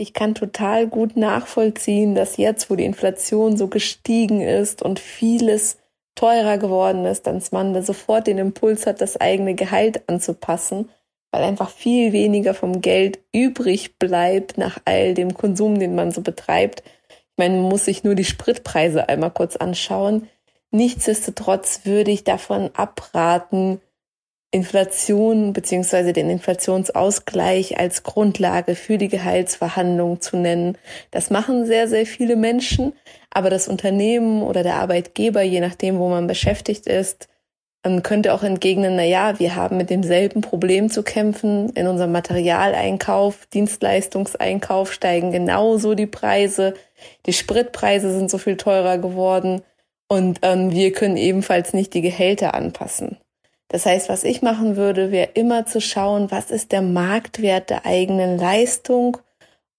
Ich 0.00 0.14
kann 0.14 0.34
total 0.34 0.86
gut 0.86 1.18
nachvollziehen, 1.18 2.14
dass 2.14 2.38
jetzt, 2.38 2.70
wo 2.70 2.74
die 2.74 2.86
Inflation 2.86 3.58
so 3.58 3.68
gestiegen 3.68 4.40
ist 4.40 4.80
und 4.80 4.98
vieles 4.98 5.76
teurer 6.14 6.56
geworden 6.56 7.04
ist, 7.04 7.26
dass 7.26 7.52
man 7.52 7.74
da 7.74 7.82
sofort 7.82 8.26
den 8.26 8.38
Impuls 8.38 8.86
hat, 8.86 9.02
das 9.02 9.18
eigene 9.20 9.54
Gehalt 9.54 10.08
anzupassen, 10.08 10.88
weil 11.30 11.42
einfach 11.42 11.68
viel 11.68 12.14
weniger 12.14 12.54
vom 12.54 12.80
Geld 12.80 13.18
übrig 13.34 13.98
bleibt 13.98 14.56
nach 14.56 14.78
all 14.86 15.12
dem 15.12 15.34
Konsum, 15.34 15.78
den 15.78 15.94
man 15.94 16.12
so 16.12 16.22
betreibt. 16.22 16.82
Ich 17.10 17.36
meine, 17.36 17.56
man 17.56 17.68
muss 17.68 17.84
sich 17.84 18.02
nur 18.02 18.14
die 18.14 18.24
Spritpreise 18.24 19.06
einmal 19.10 19.32
kurz 19.32 19.56
anschauen. 19.56 20.30
Nichtsdestotrotz 20.70 21.82
würde 21.84 22.10
ich 22.10 22.24
davon 22.24 22.70
abraten, 22.72 23.82
Inflation 24.52 25.52
beziehungsweise 25.52 26.12
den 26.12 26.28
Inflationsausgleich 26.28 27.78
als 27.78 28.02
Grundlage 28.02 28.74
für 28.74 28.98
die 28.98 29.08
Gehaltsverhandlungen 29.08 30.20
zu 30.20 30.36
nennen. 30.36 30.76
Das 31.12 31.30
machen 31.30 31.66
sehr, 31.66 31.86
sehr 31.86 32.04
viele 32.04 32.34
Menschen, 32.34 32.92
aber 33.30 33.48
das 33.48 33.68
Unternehmen 33.68 34.42
oder 34.42 34.64
der 34.64 34.76
Arbeitgeber, 34.76 35.42
je 35.42 35.60
nachdem, 35.60 35.98
wo 35.98 36.08
man 36.08 36.26
beschäftigt 36.26 36.88
ist, 36.88 37.28
ähm, 37.84 38.02
könnte 38.02 38.34
auch 38.34 38.42
entgegnen, 38.42 38.96
na 38.96 39.04
ja, 39.04 39.38
wir 39.38 39.54
haben 39.54 39.76
mit 39.76 39.88
demselben 39.88 40.40
Problem 40.40 40.90
zu 40.90 41.02
kämpfen. 41.04 41.70
In 41.70 41.86
unserem 41.86 42.12
Materialeinkauf, 42.12 43.46
Dienstleistungseinkauf 43.46 44.92
steigen 44.92 45.30
genauso 45.30 45.94
die 45.94 46.06
Preise. 46.06 46.74
Die 47.26 47.32
Spritpreise 47.32 48.12
sind 48.12 48.30
so 48.30 48.38
viel 48.38 48.56
teurer 48.56 48.98
geworden 48.98 49.62
und 50.08 50.40
ähm, 50.42 50.72
wir 50.72 50.92
können 50.92 51.16
ebenfalls 51.16 51.72
nicht 51.72 51.94
die 51.94 52.02
Gehälter 52.02 52.54
anpassen. 52.54 53.16
Das 53.70 53.86
heißt, 53.86 54.08
was 54.08 54.24
ich 54.24 54.42
machen 54.42 54.76
würde, 54.76 55.12
wäre 55.12 55.30
immer 55.34 55.64
zu 55.64 55.80
schauen, 55.80 56.32
was 56.32 56.50
ist 56.50 56.72
der 56.72 56.82
Marktwert 56.82 57.70
der 57.70 57.86
eigenen 57.86 58.36
Leistung 58.36 59.18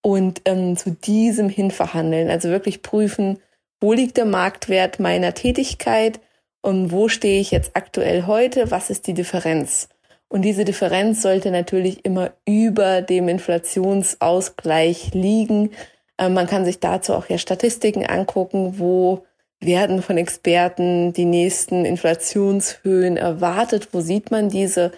und 0.02 0.42
ähm, 0.46 0.78
zu 0.78 0.92
diesem 0.92 1.50
hin 1.50 1.72
verhandeln. 1.72 2.30
Also 2.30 2.50
wirklich 2.50 2.84
prüfen, 2.84 3.40
wo 3.82 3.92
liegt 3.92 4.16
der 4.16 4.26
Marktwert 4.26 5.02
meiner 5.02 5.34
Tätigkeit 5.34 6.22
und 6.62 6.94
wo 6.94 7.10
stehe 7.10 7.42
ich 7.42 7.52
jetzt 7.52 7.72
aktuell 7.74 8.28
heute, 8.28 8.72
was 8.72 8.90
ist 8.90 9.08
die 9.08 9.14
Differenz. 9.14 9.90
Und 10.30 10.44
diese 10.44 10.64
Differenz 10.64 11.22
sollte 11.22 11.52
natürlich 11.52 12.06
immer 12.06 12.32
über 12.46 13.02
dem 13.02 13.28
Inflationsausgleich 13.28 15.14
liegen. 15.14 15.72
Ähm, 16.18 16.34
man 16.34 16.48
kann 16.48 16.64
sich 16.64 16.80
dazu 16.80 17.14
auch 17.14 17.28
ja 17.28 17.38
Statistiken 17.38 18.06
angucken, 18.06 18.80
wo 18.80 19.26
werden 19.62 20.02
von 20.02 20.18
Experten 20.18 21.14
die 21.14 21.26
nächsten 21.26 21.86
Inflationshöhen 21.86 23.16
erwartet? 23.18 23.90
Wo 23.92 24.02
sieht 24.02 24.32
man 24.32 24.50
diese? 24.50 24.92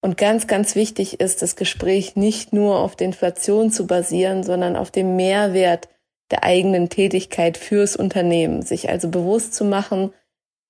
Und 0.00 0.16
ganz, 0.16 0.46
ganz 0.46 0.74
wichtig 0.74 1.20
ist, 1.20 1.42
das 1.42 1.56
Gespräch 1.56 2.16
nicht 2.16 2.52
nur 2.52 2.78
auf 2.80 2.96
der 2.96 3.06
Inflation 3.06 3.70
zu 3.70 3.86
basieren, 3.86 4.42
sondern 4.42 4.76
auf 4.76 4.90
dem 4.90 5.16
Mehrwert 5.16 5.88
der 6.30 6.44
eigenen 6.44 6.88
Tätigkeit 6.88 7.56
fürs 7.56 7.94
Unternehmen. 7.96 8.62
Sich 8.62 8.88
also 8.88 9.08
bewusst 9.08 9.54
zu 9.54 9.64
machen, 9.64 10.12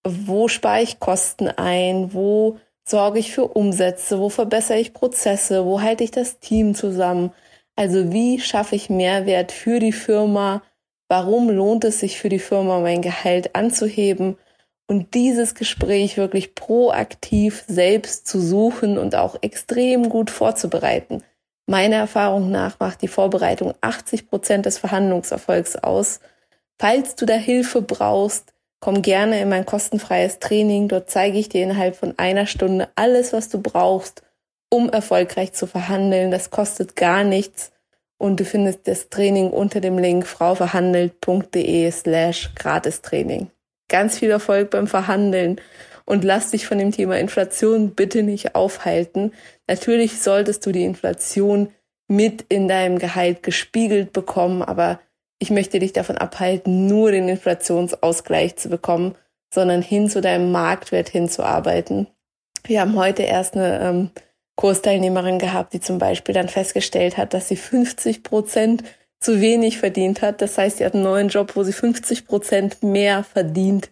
wo 0.06 0.48
spare 0.48 0.82
ich 0.82 1.00
Kosten 1.00 1.48
ein, 1.48 2.12
wo 2.12 2.58
sorge 2.84 3.20
ich 3.20 3.32
für 3.32 3.46
Umsätze, 3.46 4.18
wo 4.18 4.28
verbessere 4.28 4.78
ich 4.78 4.92
Prozesse, 4.92 5.64
wo 5.64 5.80
halte 5.80 6.04
ich 6.04 6.10
das 6.10 6.40
Team 6.40 6.74
zusammen. 6.74 7.32
Also 7.76 8.12
wie 8.12 8.38
schaffe 8.40 8.76
ich 8.76 8.90
Mehrwert 8.90 9.52
für 9.52 9.78
die 9.78 9.92
Firma, 9.92 10.62
warum 11.12 11.50
lohnt 11.50 11.84
es 11.84 12.00
sich 12.00 12.18
für 12.18 12.30
die 12.30 12.38
Firma, 12.38 12.80
mein 12.80 13.02
Gehalt 13.02 13.54
anzuheben 13.54 14.38
und 14.86 15.12
dieses 15.12 15.54
Gespräch 15.54 16.16
wirklich 16.16 16.54
proaktiv 16.54 17.64
selbst 17.68 18.26
zu 18.26 18.40
suchen 18.40 18.96
und 18.96 19.14
auch 19.14 19.36
extrem 19.42 20.08
gut 20.08 20.30
vorzubereiten. 20.30 21.22
Meiner 21.66 21.96
Erfahrung 21.96 22.50
nach 22.50 22.80
macht 22.80 23.02
die 23.02 23.08
Vorbereitung 23.08 23.74
80 23.82 24.30
Prozent 24.30 24.64
des 24.64 24.78
Verhandlungserfolgs 24.78 25.76
aus. 25.76 26.20
Falls 26.80 27.14
du 27.14 27.26
da 27.26 27.34
Hilfe 27.34 27.82
brauchst, 27.82 28.54
komm 28.80 29.02
gerne 29.02 29.42
in 29.42 29.50
mein 29.50 29.66
kostenfreies 29.66 30.38
Training. 30.38 30.88
Dort 30.88 31.10
zeige 31.10 31.36
ich 31.36 31.50
dir 31.50 31.62
innerhalb 31.62 31.94
von 31.94 32.14
einer 32.16 32.46
Stunde 32.46 32.88
alles, 32.94 33.34
was 33.34 33.50
du 33.50 33.60
brauchst, 33.60 34.22
um 34.70 34.88
erfolgreich 34.88 35.52
zu 35.52 35.66
verhandeln. 35.66 36.30
Das 36.30 36.48
kostet 36.48 36.96
gar 36.96 37.22
nichts 37.22 37.70
und 38.22 38.38
du 38.38 38.44
findest 38.44 38.86
das 38.86 39.08
Training 39.08 39.50
unter 39.50 39.80
dem 39.80 39.98
Link 39.98 40.28
frauverhandelt.de 40.28 41.90
slash 41.90 42.50
Gratistraining. 42.54 43.50
Ganz 43.88 44.16
viel 44.16 44.30
Erfolg 44.30 44.70
beim 44.70 44.86
Verhandeln 44.86 45.60
und 46.04 46.22
lass 46.22 46.52
dich 46.52 46.64
von 46.64 46.78
dem 46.78 46.92
Thema 46.92 47.18
Inflation 47.18 47.96
bitte 47.96 48.22
nicht 48.22 48.54
aufhalten. 48.54 49.32
Natürlich 49.66 50.22
solltest 50.22 50.64
du 50.64 50.70
die 50.70 50.84
Inflation 50.84 51.70
mit 52.06 52.44
in 52.48 52.68
deinem 52.68 53.00
Gehalt 53.00 53.42
gespiegelt 53.42 54.12
bekommen, 54.12 54.62
aber 54.62 55.00
ich 55.40 55.50
möchte 55.50 55.80
dich 55.80 55.92
davon 55.92 56.16
abhalten, 56.16 56.86
nur 56.86 57.10
den 57.10 57.28
Inflationsausgleich 57.28 58.54
zu 58.54 58.68
bekommen, 58.68 59.16
sondern 59.52 59.82
hin 59.82 60.08
zu 60.08 60.20
deinem 60.20 60.52
Marktwert 60.52 61.08
hinzuarbeiten. 61.08 62.06
Wir 62.62 62.82
haben 62.82 62.94
heute 62.94 63.24
erst 63.24 63.56
eine 63.56 63.80
ähm, 63.80 64.10
Kursteilnehmerin 64.56 65.38
gehabt, 65.38 65.72
die 65.72 65.80
zum 65.80 65.98
Beispiel 65.98 66.34
dann 66.34 66.48
festgestellt 66.48 67.16
hat, 67.16 67.34
dass 67.34 67.48
sie 67.48 67.56
50 67.56 68.22
Prozent 68.22 68.84
zu 69.20 69.40
wenig 69.40 69.78
verdient 69.78 70.20
hat. 70.20 70.42
Das 70.42 70.58
heißt, 70.58 70.78
sie 70.78 70.84
hat 70.84 70.94
einen 70.94 71.04
neuen 71.04 71.28
Job, 71.28 71.56
wo 71.56 71.62
sie 71.62 71.72
50 71.72 72.26
Prozent 72.26 72.82
mehr 72.82 73.24
verdient. 73.24 73.90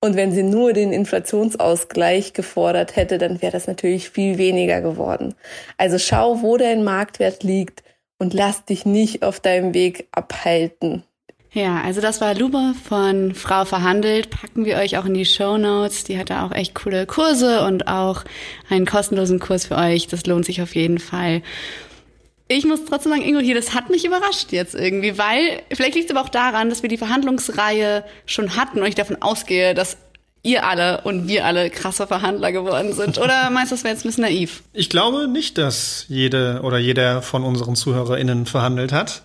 Und 0.00 0.14
wenn 0.14 0.32
sie 0.32 0.42
nur 0.42 0.72
den 0.72 0.92
Inflationsausgleich 0.92 2.34
gefordert 2.34 2.96
hätte, 2.96 3.18
dann 3.18 3.40
wäre 3.42 3.52
das 3.52 3.66
natürlich 3.66 4.10
viel 4.10 4.38
weniger 4.38 4.80
geworden. 4.80 5.34
Also 5.78 5.98
schau, 5.98 6.42
wo 6.42 6.56
dein 6.56 6.84
Marktwert 6.84 7.42
liegt 7.42 7.82
und 8.18 8.34
lass 8.34 8.64
dich 8.64 8.84
nicht 8.84 9.22
auf 9.22 9.40
deinem 9.40 9.74
Weg 9.74 10.08
abhalten. 10.12 11.02
Ja, 11.52 11.80
also 11.82 12.00
das 12.00 12.20
war 12.20 12.34
Luba 12.34 12.74
von 12.86 13.34
Frau 13.34 13.64
Verhandelt. 13.64 14.30
Packen 14.30 14.64
wir 14.64 14.76
euch 14.76 14.98
auch 14.98 15.06
in 15.06 15.14
die 15.14 15.24
Show 15.24 15.56
Notes. 15.56 16.04
Die 16.04 16.18
hat 16.18 16.30
da 16.30 16.44
auch 16.44 16.52
echt 16.52 16.74
coole 16.74 17.06
Kurse 17.06 17.64
und 17.64 17.88
auch 17.88 18.24
einen 18.68 18.84
kostenlosen 18.84 19.40
Kurs 19.40 19.66
für 19.66 19.76
euch. 19.76 20.06
Das 20.06 20.26
lohnt 20.26 20.44
sich 20.44 20.60
auf 20.60 20.74
jeden 20.74 20.98
Fall. 20.98 21.42
Ich 22.48 22.64
muss 22.64 22.84
trotzdem 22.84 23.10
sagen, 23.10 23.24
Ingo, 23.24 23.40
hier, 23.40 23.54
das 23.54 23.74
hat 23.74 23.90
mich 23.90 24.04
überrascht 24.04 24.52
jetzt 24.52 24.74
irgendwie, 24.74 25.18
weil 25.18 25.62
vielleicht 25.72 25.94
liegt 25.96 26.10
es 26.10 26.16
aber 26.16 26.24
auch 26.24 26.28
daran, 26.28 26.68
dass 26.68 26.82
wir 26.82 26.88
die 26.88 26.98
Verhandlungsreihe 26.98 28.04
schon 28.24 28.54
hatten 28.54 28.80
und 28.80 28.86
ich 28.86 28.94
davon 28.94 29.20
ausgehe, 29.20 29.74
dass 29.74 29.96
ihr 30.46 30.64
alle 30.64 31.00
und 31.02 31.26
wir 31.26 31.44
alle 31.44 31.70
krasse 31.70 32.06
Verhandler 32.06 32.52
geworden 32.52 32.92
sind. 32.92 33.18
Oder 33.22 33.50
meinst 33.50 33.72
du, 33.72 33.74
das 33.74 33.82
wäre 33.82 33.94
jetzt 33.94 34.04
ein 34.04 34.08
bisschen 34.08 34.22
naiv? 34.22 34.62
Ich 34.72 34.88
glaube 34.88 35.26
nicht, 35.26 35.58
dass 35.58 36.06
jede 36.08 36.60
oder 36.62 36.78
jeder 36.78 37.20
von 37.20 37.42
unseren 37.42 37.74
ZuhörerInnen 37.74 38.46
verhandelt 38.46 38.92
hat. 38.92 39.22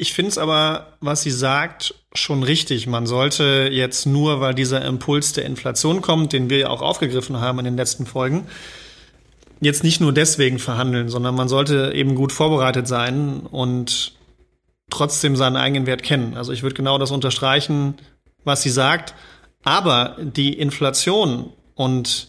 Ich 0.00 0.12
finde 0.12 0.30
es 0.30 0.38
aber, 0.38 0.96
was 1.00 1.22
sie 1.22 1.32
sagt, 1.32 1.92
schon 2.14 2.44
richtig. 2.44 2.86
Man 2.86 3.04
sollte 3.04 3.68
jetzt 3.72 4.06
nur, 4.06 4.40
weil 4.40 4.54
dieser 4.54 4.84
Impuls 4.84 5.32
der 5.32 5.44
Inflation 5.44 6.02
kommt, 6.02 6.32
den 6.32 6.48
wir 6.48 6.58
ja 6.58 6.68
auch 6.68 6.82
aufgegriffen 6.82 7.40
haben 7.40 7.58
in 7.58 7.64
den 7.64 7.76
letzten 7.76 8.06
Folgen, 8.06 8.46
jetzt 9.60 9.82
nicht 9.82 10.00
nur 10.00 10.12
deswegen 10.12 10.60
verhandeln, 10.60 11.08
sondern 11.08 11.34
man 11.34 11.48
sollte 11.48 11.92
eben 11.94 12.14
gut 12.14 12.30
vorbereitet 12.30 12.86
sein 12.86 13.40
und 13.40 14.12
trotzdem 14.88 15.34
seinen 15.34 15.56
eigenen 15.56 15.86
Wert 15.86 16.04
kennen. 16.04 16.36
Also 16.36 16.52
ich 16.52 16.62
würde 16.62 16.76
genau 16.76 16.98
das 16.98 17.10
unterstreichen, 17.10 17.94
was 18.44 18.62
sie 18.62 18.70
sagt. 18.70 19.14
Aber 19.64 20.16
die 20.20 20.56
Inflation 20.56 21.52
und 21.74 22.28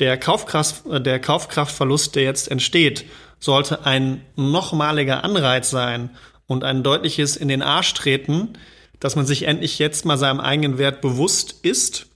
der, 0.00 0.18
Kaufkraft, 0.18 0.82
der 0.86 1.18
Kaufkraftverlust, 1.18 2.14
der 2.14 2.24
jetzt 2.24 2.50
entsteht, 2.50 3.06
sollte 3.40 3.86
ein 3.86 4.20
nochmaliger 4.36 5.24
Anreiz 5.24 5.70
sein, 5.70 6.10
und 6.46 6.64
ein 6.64 6.82
deutliches 6.82 7.36
in 7.36 7.48
den 7.48 7.62
Arsch 7.62 7.94
treten, 7.94 8.54
dass 9.00 9.16
man 9.16 9.26
sich 9.26 9.44
endlich 9.44 9.78
jetzt 9.78 10.04
mal 10.04 10.16
seinem 10.16 10.40
eigenen 10.40 10.78
Wert 10.78 11.00
bewusst 11.00 11.56
ist 11.62 12.06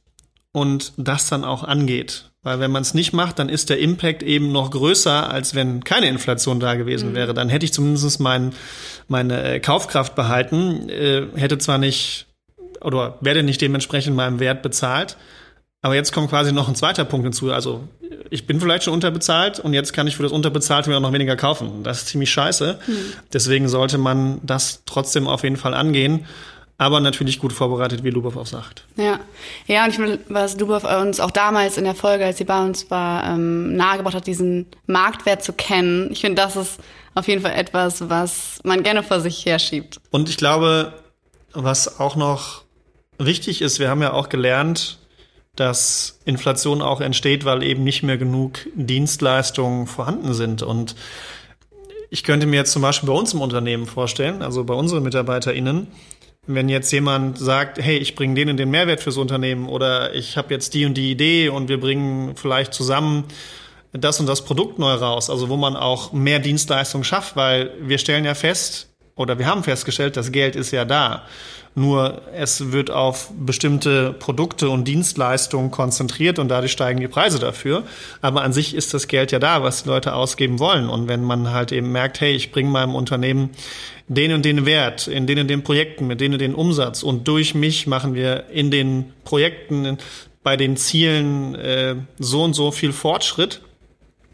und 0.52 0.92
das 0.96 1.28
dann 1.28 1.44
auch 1.44 1.64
angeht. 1.64 2.30
Weil 2.42 2.58
wenn 2.58 2.70
man 2.70 2.82
es 2.82 2.94
nicht 2.94 3.12
macht, 3.12 3.38
dann 3.38 3.50
ist 3.50 3.68
der 3.68 3.78
Impact 3.78 4.22
eben 4.22 4.50
noch 4.50 4.70
größer, 4.70 5.30
als 5.30 5.54
wenn 5.54 5.84
keine 5.84 6.08
Inflation 6.08 6.58
da 6.58 6.74
gewesen 6.74 7.10
mhm. 7.10 7.14
wäre. 7.14 7.34
Dann 7.34 7.50
hätte 7.50 7.66
ich 7.66 7.72
zumindest 7.72 8.18
mein, 8.18 8.54
meine 9.08 9.42
äh, 9.42 9.60
Kaufkraft 9.60 10.14
behalten, 10.14 10.88
äh, 10.88 11.26
hätte 11.36 11.58
zwar 11.58 11.76
nicht 11.76 12.26
oder 12.80 13.18
werde 13.20 13.42
nicht 13.42 13.60
dementsprechend 13.60 14.16
meinem 14.16 14.40
Wert 14.40 14.62
bezahlt, 14.62 15.18
aber 15.82 15.94
jetzt 15.94 16.12
kommt 16.12 16.28
quasi 16.28 16.52
noch 16.52 16.68
ein 16.68 16.74
zweiter 16.74 17.04
Punkt 17.04 17.24
hinzu. 17.24 17.52
Also 17.52 17.88
ich 18.28 18.46
bin 18.46 18.60
vielleicht 18.60 18.84
schon 18.84 18.94
unterbezahlt 18.94 19.60
und 19.60 19.72
jetzt 19.72 19.92
kann 19.92 20.06
ich 20.06 20.16
für 20.16 20.22
das 20.22 20.32
Unterbezahlte 20.32 20.90
mir 20.90 21.00
noch 21.00 21.12
weniger 21.12 21.36
kaufen. 21.36 21.82
Das 21.82 22.02
ist 22.02 22.08
ziemlich 22.08 22.30
scheiße. 22.30 22.78
Mhm. 22.86 22.94
Deswegen 23.32 23.68
sollte 23.68 23.96
man 23.96 24.40
das 24.42 24.82
trotzdem 24.84 25.26
auf 25.26 25.42
jeden 25.42 25.56
Fall 25.56 25.74
angehen. 25.74 26.26
Aber 26.76 27.00
natürlich 27.00 27.38
gut 27.38 27.52
vorbereitet, 27.52 28.04
wie 28.04 28.10
Lubov 28.10 28.38
auch 28.38 28.46
sagt. 28.46 28.84
Ja, 28.96 29.20
ja, 29.66 29.84
und 29.84 29.90
ich 29.90 29.98
meine, 29.98 30.18
was 30.30 30.58
Lubov 30.58 30.84
uns 30.84 31.20
auch 31.20 31.30
damals 31.30 31.76
in 31.76 31.84
der 31.84 31.94
Folge, 31.94 32.24
als 32.24 32.38
sie 32.38 32.44
bei 32.44 32.64
uns 32.64 32.90
war, 32.90 33.24
ähm, 33.24 33.76
nahegebracht 33.76 34.14
hat, 34.14 34.26
diesen 34.26 34.64
Marktwert 34.86 35.44
zu 35.44 35.52
kennen. 35.52 36.10
Ich 36.10 36.22
finde, 36.22 36.40
das 36.40 36.56
ist 36.56 36.80
auf 37.14 37.28
jeden 37.28 37.42
Fall 37.42 37.52
etwas, 37.52 38.08
was 38.08 38.60
man 38.64 38.82
gerne 38.82 39.02
vor 39.02 39.20
sich 39.20 39.44
herschiebt. 39.44 40.00
Und 40.10 40.30
ich 40.30 40.38
glaube, 40.38 40.94
was 41.52 42.00
auch 42.00 42.16
noch 42.16 42.62
wichtig 43.18 43.60
ist, 43.60 43.78
wir 43.78 43.90
haben 43.90 44.00
ja 44.00 44.14
auch 44.14 44.30
gelernt, 44.30 44.99
dass 45.60 46.18
Inflation 46.24 46.80
auch 46.80 47.02
entsteht, 47.02 47.44
weil 47.44 47.62
eben 47.62 47.84
nicht 47.84 48.02
mehr 48.02 48.16
genug 48.16 48.66
Dienstleistungen 48.74 49.86
vorhanden 49.86 50.32
sind. 50.32 50.62
Und 50.62 50.96
ich 52.08 52.24
könnte 52.24 52.46
mir 52.46 52.56
jetzt 52.56 52.72
zum 52.72 52.80
Beispiel 52.80 53.08
bei 53.08 53.14
uns 53.14 53.34
im 53.34 53.42
Unternehmen 53.42 53.86
vorstellen, 53.86 54.40
also 54.40 54.64
bei 54.64 54.72
unseren 54.74 55.02
MitarbeiterInnen, 55.02 55.88
wenn 56.46 56.70
jetzt 56.70 56.90
jemand 56.90 57.38
sagt, 57.38 57.78
hey, 57.78 57.98
ich 57.98 58.14
bringe 58.14 58.34
denen 58.34 58.56
den 58.56 58.70
Mehrwert 58.70 59.00
fürs 59.00 59.18
Unternehmen 59.18 59.68
oder 59.68 60.14
ich 60.14 60.38
habe 60.38 60.52
jetzt 60.54 60.72
die 60.72 60.86
und 60.86 60.94
die 60.94 61.10
Idee 61.10 61.50
und 61.50 61.68
wir 61.68 61.78
bringen 61.78 62.34
vielleicht 62.36 62.72
zusammen 62.72 63.24
das 63.92 64.18
und 64.18 64.26
das 64.26 64.44
Produkt 64.44 64.78
neu 64.78 64.94
raus, 64.94 65.28
also 65.28 65.50
wo 65.50 65.56
man 65.56 65.76
auch 65.76 66.12
mehr 66.12 66.38
Dienstleistung 66.38 67.04
schafft, 67.04 67.36
weil 67.36 67.72
wir 67.80 67.98
stellen 67.98 68.24
ja 68.24 68.34
fest 68.34 68.89
oder 69.20 69.38
wir 69.38 69.46
haben 69.46 69.62
festgestellt, 69.62 70.16
das 70.16 70.32
Geld 70.32 70.56
ist 70.56 70.70
ja 70.70 70.86
da. 70.86 71.24
Nur 71.74 72.22
es 72.34 72.72
wird 72.72 72.90
auf 72.90 73.30
bestimmte 73.38 74.14
Produkte 74.14 74.70
und 74.70 74.88
Dienstleistungen 74.88 75.70
konzentriert 75.70 76.38
und 76.38 76.48
dadurch 76.48 76.72
steigen 76.72 77.00
die 77.00 77.06
Preise 77.06 77.38
dafür. 77.38 77.84
Aber 78.22 78.42
an 78.42 78.54
sich 78.54 78.74
ist 78.74 78.94
das 78.94 79.08
Geld 79.08 79.30
ja 79.30 79.38
da, 79.38 79.62
was 79.62 79.82
die 79.82 79.90
Leute 79.90 80.14
ausgeben 80.14 80.58
wollen. 80.58 80.88
Und 80.88 81.06
wenn 81.06 81.22
man 81.22 81.50
halt 81.52 81.70
eben 81.70 81.92
merkt, 81.92 82.22
hey, 82.22 82.32
ich 82.32 82.50
bringe 82.50 82.70
meinem 82.70 82.94
Unternehmen 82.94 83.50
den 84.08 84.32
und 84.32 84.46
den 84.46 84.64
Wert 84.64 85.06
in 85.06 85.26
den 85.26 85.38
und 85.38 85.48
den 85.48 85.62
Projekten, 85.62 86.06
mit 86.06 86.22
denen 86.22 86.34
und 86.34 86.40
den 86.40 86.54
Umsatz 86.54 87.02
und 87.02 87.28
durch 87.28 87.54
mich 87.54 87.86
machen 87.86 88.14
wir 88.14 88.48
in 88.48 88.70
den 88.70 89.12
Projekten 89.24 89.98
bei 90.42 90.56
den 90.56 90.78
Zielen 90.78 91.54
äh, 91.56 91.94
so 92.18 92.42
und 92.42 92.54
so 92.54 92.72
viel 92.72 92.94
Fortschritt, 92.94 93.60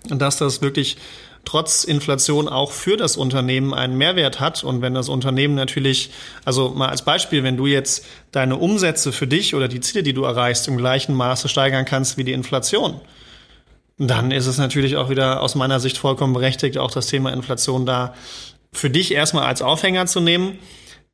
dass 0.09 0.39
das 0.39 0.63
wirklich 0.63 0.97
trotz 1.47 1.85
Inflation 1.85 2.49
auch 2.49 2.73
für 2.73 2.99
das 2.99 3.17
Unternehmen 3.17 3.73
einen 3.73 3.97
Mehrwert 3.97 4.41
hat. 4.41 4.65
Und 4.65 4.83
wenn 4.83 4.93
das 4.93 5.09
Unternehmen 5.09 5.55
natürlich, 5.55 6.11
also 6.45 6.71
mal 6.71 6.89
als 6.89 7.03
Beispiel, 7.03 7.43
wenn 7.45 7.57
du 7.57 7.67
jetzt 7.67 8.05
deine 8.33 8.57
Umsätze 8.57 9.13
für 9.13 9.27
dich 9.27 9.55
oder 9.55 9.69
die 9.69 9.81
Ziele, 9.81 10.03
die 10.03 10.13
du 10.13 10.25
erreichst, 10.25 10.69
im 10.69 10.77
gleichen 10.77 11.15
Maße 11.15 11.49
steigern 11.49 11.87
kannst 11.87 12.19
wie 12.19 12.25
die 12.25 12.33
Inflation, 12.33 13.01
dann 13.97 14.33
ist 14.33 14.47
es 14.47 14.59
natürlich 14.59 14.97
auch 14.97 15.09
wieder 15.09 15.41
aus 15.41 15.55
meiner 15.55 15.81
Sicht 15.81 15.97
vollkommen 15.97 16.35
berechtigt, 16.35 16.77
auch 16.77 16.91
das 16.91 17.07
Thema 17.07 17.33
Inflation 17.33 17.87
da 17.87 18.15
für 18.73 18.91
dich 18.91 19.15
erstmal 19.15 19.45
als 19.45 19.63
Aufhänger 19.63 20.07
zu 20.07 20.21
nehmen. 20.21 20.59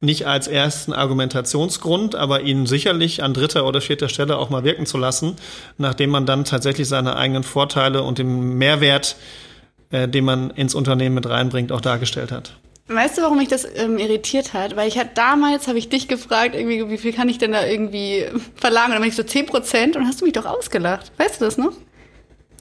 Nicht 0.01 0.27
als 0.27 0.49
ersten 0.49 0.93
Argumentationsgrund, 0.93 2.17
aber 2.17 2.41
ihn 2.41 2.67
sicherlich 2.67 3.23
an 3.23 3.35
dritter 3.35 3.65
oder 3.67 3.81
vierter 3.81 4.09
Stelle 4.09 4.37
auch 4.37 4.51
mal 4.51 4.65
wirken 4.65 4.85
zu 4.85 4.99
lassen, 4.99 5.37
nachdem 5.79 6.11
man 6.11 6.27
dann 6.27 6.45
tatsächlich 6.45 6.89
seine 6.89 7.15
eigenen 7.15 7.45
Vorteile 7.45 8.03
und 8.03 8.19
den 8.19 8.59
Mehrwert 8.59 9.15
äh, 9.93 10.09
den 10.09 10.25
man 10.25 10.51
ins 10.51 10.75
Unternehmen 10.75 11.15
mit 11.15 11.29
reinbringt, 11.29 11.71
auch 11.71 11.81
dargestellt 11.81 12.33
hat. 12.33 12.55
Weißt 12.89 13.17
du, 13.17 13.23
warum 13.23 13.39
mich 13.39 13.49
das 13.49 13.67
ähm, 13.77 13.97
irritiert 13.97 14.53
hat? 14.55 14.75
Weil 14.75 14.89
ich 14.89 14.99
hatte 14.99 15.11
damals, 15.15 15.69
habe 15.69 15.79
ich 15.79 15.89
dich 15.89 16.09
gefragt, 16.09 16.55
irgendwie, 16.55 16.91
wie 16.91 16.99
viel 16.99 17.13
kann 17.13 17.29
ich 17.29 17.39
denn 17.39 17.53
da 17.53 17.65
irgendwie 17.65 18.27
verlangen? 18.57 18.89
Und 18.89 18.93
dann 18.95 19.03
bin 19.03 19.11
ich 19.11 19.17
so 19.17 19.23
10 19.23 19.47
Prozent 19.47 19.97
und 19.97 20.07
hast 20.07 20.21
du 20.21 20.25
mich 20.25 20.35
doch 20.35 20.47
ausgelacht. 20.47 21.13
Weißt 21.17 21.41
du 21.41 21.45
das 21.45 21.57
noch? 21.57 21.73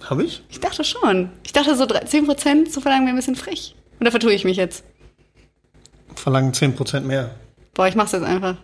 Habe 0.03 0.23
ich? 0.23 0.43
Ich 0.50 0.59
dachte 0.59 0.83
schon. 0.83 1.31
Ich 1.43 1.53
dachte 1.53 1.75
so 1.75 1.85
10 1.85 2.25
Prozent 2.25 2.71
zu 2.71 2.81
verlangen 2.81 3.05
wäre 3.05 3.15
ein 3.15 3.17
bisschen 3.17 3.35
frech. 3.35 3.75
Und 4.00 4.05
da 4.05 4.11
vertue 4.11 4.33
ich 4.33 4.45
mich 4.45 4.57
jetzt. 4.57 4.83
Verlangen 6.15 6.53
10 6.53 6.75
Prozent 6.75 7.07
mehr. 7.07 7.31
Boah, 7.73 7.88
ich 7.88 7.95
mach's 7.95 8.11
jetzt 8.11 8.23
einfach. 8.23 8.57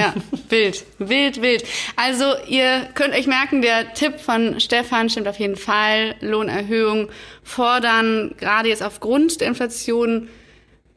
Ja, 0.00 0.14
wild, 0.48 0.84
wild, 0.98 1.42
wild. 1.42 1.64
Also 1.96 2.24
ihr 2.48 2.88
könnt 2.94 3.14
euch 3.14 3.26
merken, 3.26 3.62
der 3.62 3.92
Tipp 3.94 4.18
von 4.18 4.58
Stefan 4.60 5.10
stimmt 5.10 5.28
auf 5.28 5.38
jeden 5.38 5.56
Fall. 5.56 6.14
Lohnerhöhung 6.20 7.08
fordern, 7.42 8.34
gerade 8.38 8.68
jetzt 8.68 8.82
aufgrund 8.82 9.40
der 9.40 9.48
Inflation, 9.48 10.28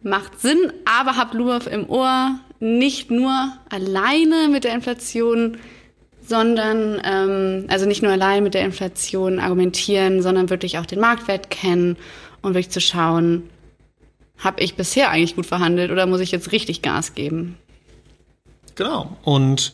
macht 0.02 0.40
Sinn, 0.40 0.72
aber 0.86 1.18
habt 1.18 1.34
Luaf 1.34 1.68
im 1.68 1.90
Ohr, 1.90 2.40
nicht 2.60 3.12
nur 3.12 3.54
alleine 3.70 4.48
mit 4.50 4.64
der 4.64 4.74
Inflation, 4.74 5.58
sondern 6.26 7.02
ähm, 7.04 7.66
also 7.70 7.86
nicht 7.86 8.02
nur 8.02 8.12
allein 8.12 8.44
mit 8.44 8.54
der 8.54 8.64
Inflation 8.64 9.40
argumentieren, 9.40 10.22
sondern 10.22 10.50
wirklich 10.50 10.78
auch 10.78 10.86
den 10.86 11.00
Marktwert 11.00 11.50
kennen 11.50 11.98
und 12.42 12.54
wirklich 12.54 12.70
zu 12.70 12.82
schauen, 12.82 13.50
habe 14.38 14.62
ich 14.62 14.76
bisher 14.76 15.10
eigentlich 15.10 15.36
gut 15.36 15.46
verhandelt 15.46 15.92
oder 15.92 16.06
muss 16.06 16.22
ich 16.22 16.32
jetzt 16.32 16.52
richtig 16.52 16.82
Gas 16.82 17.16
geben? 17.16 17.58
Genau. 18.75 19.15
Und 19.24 19.74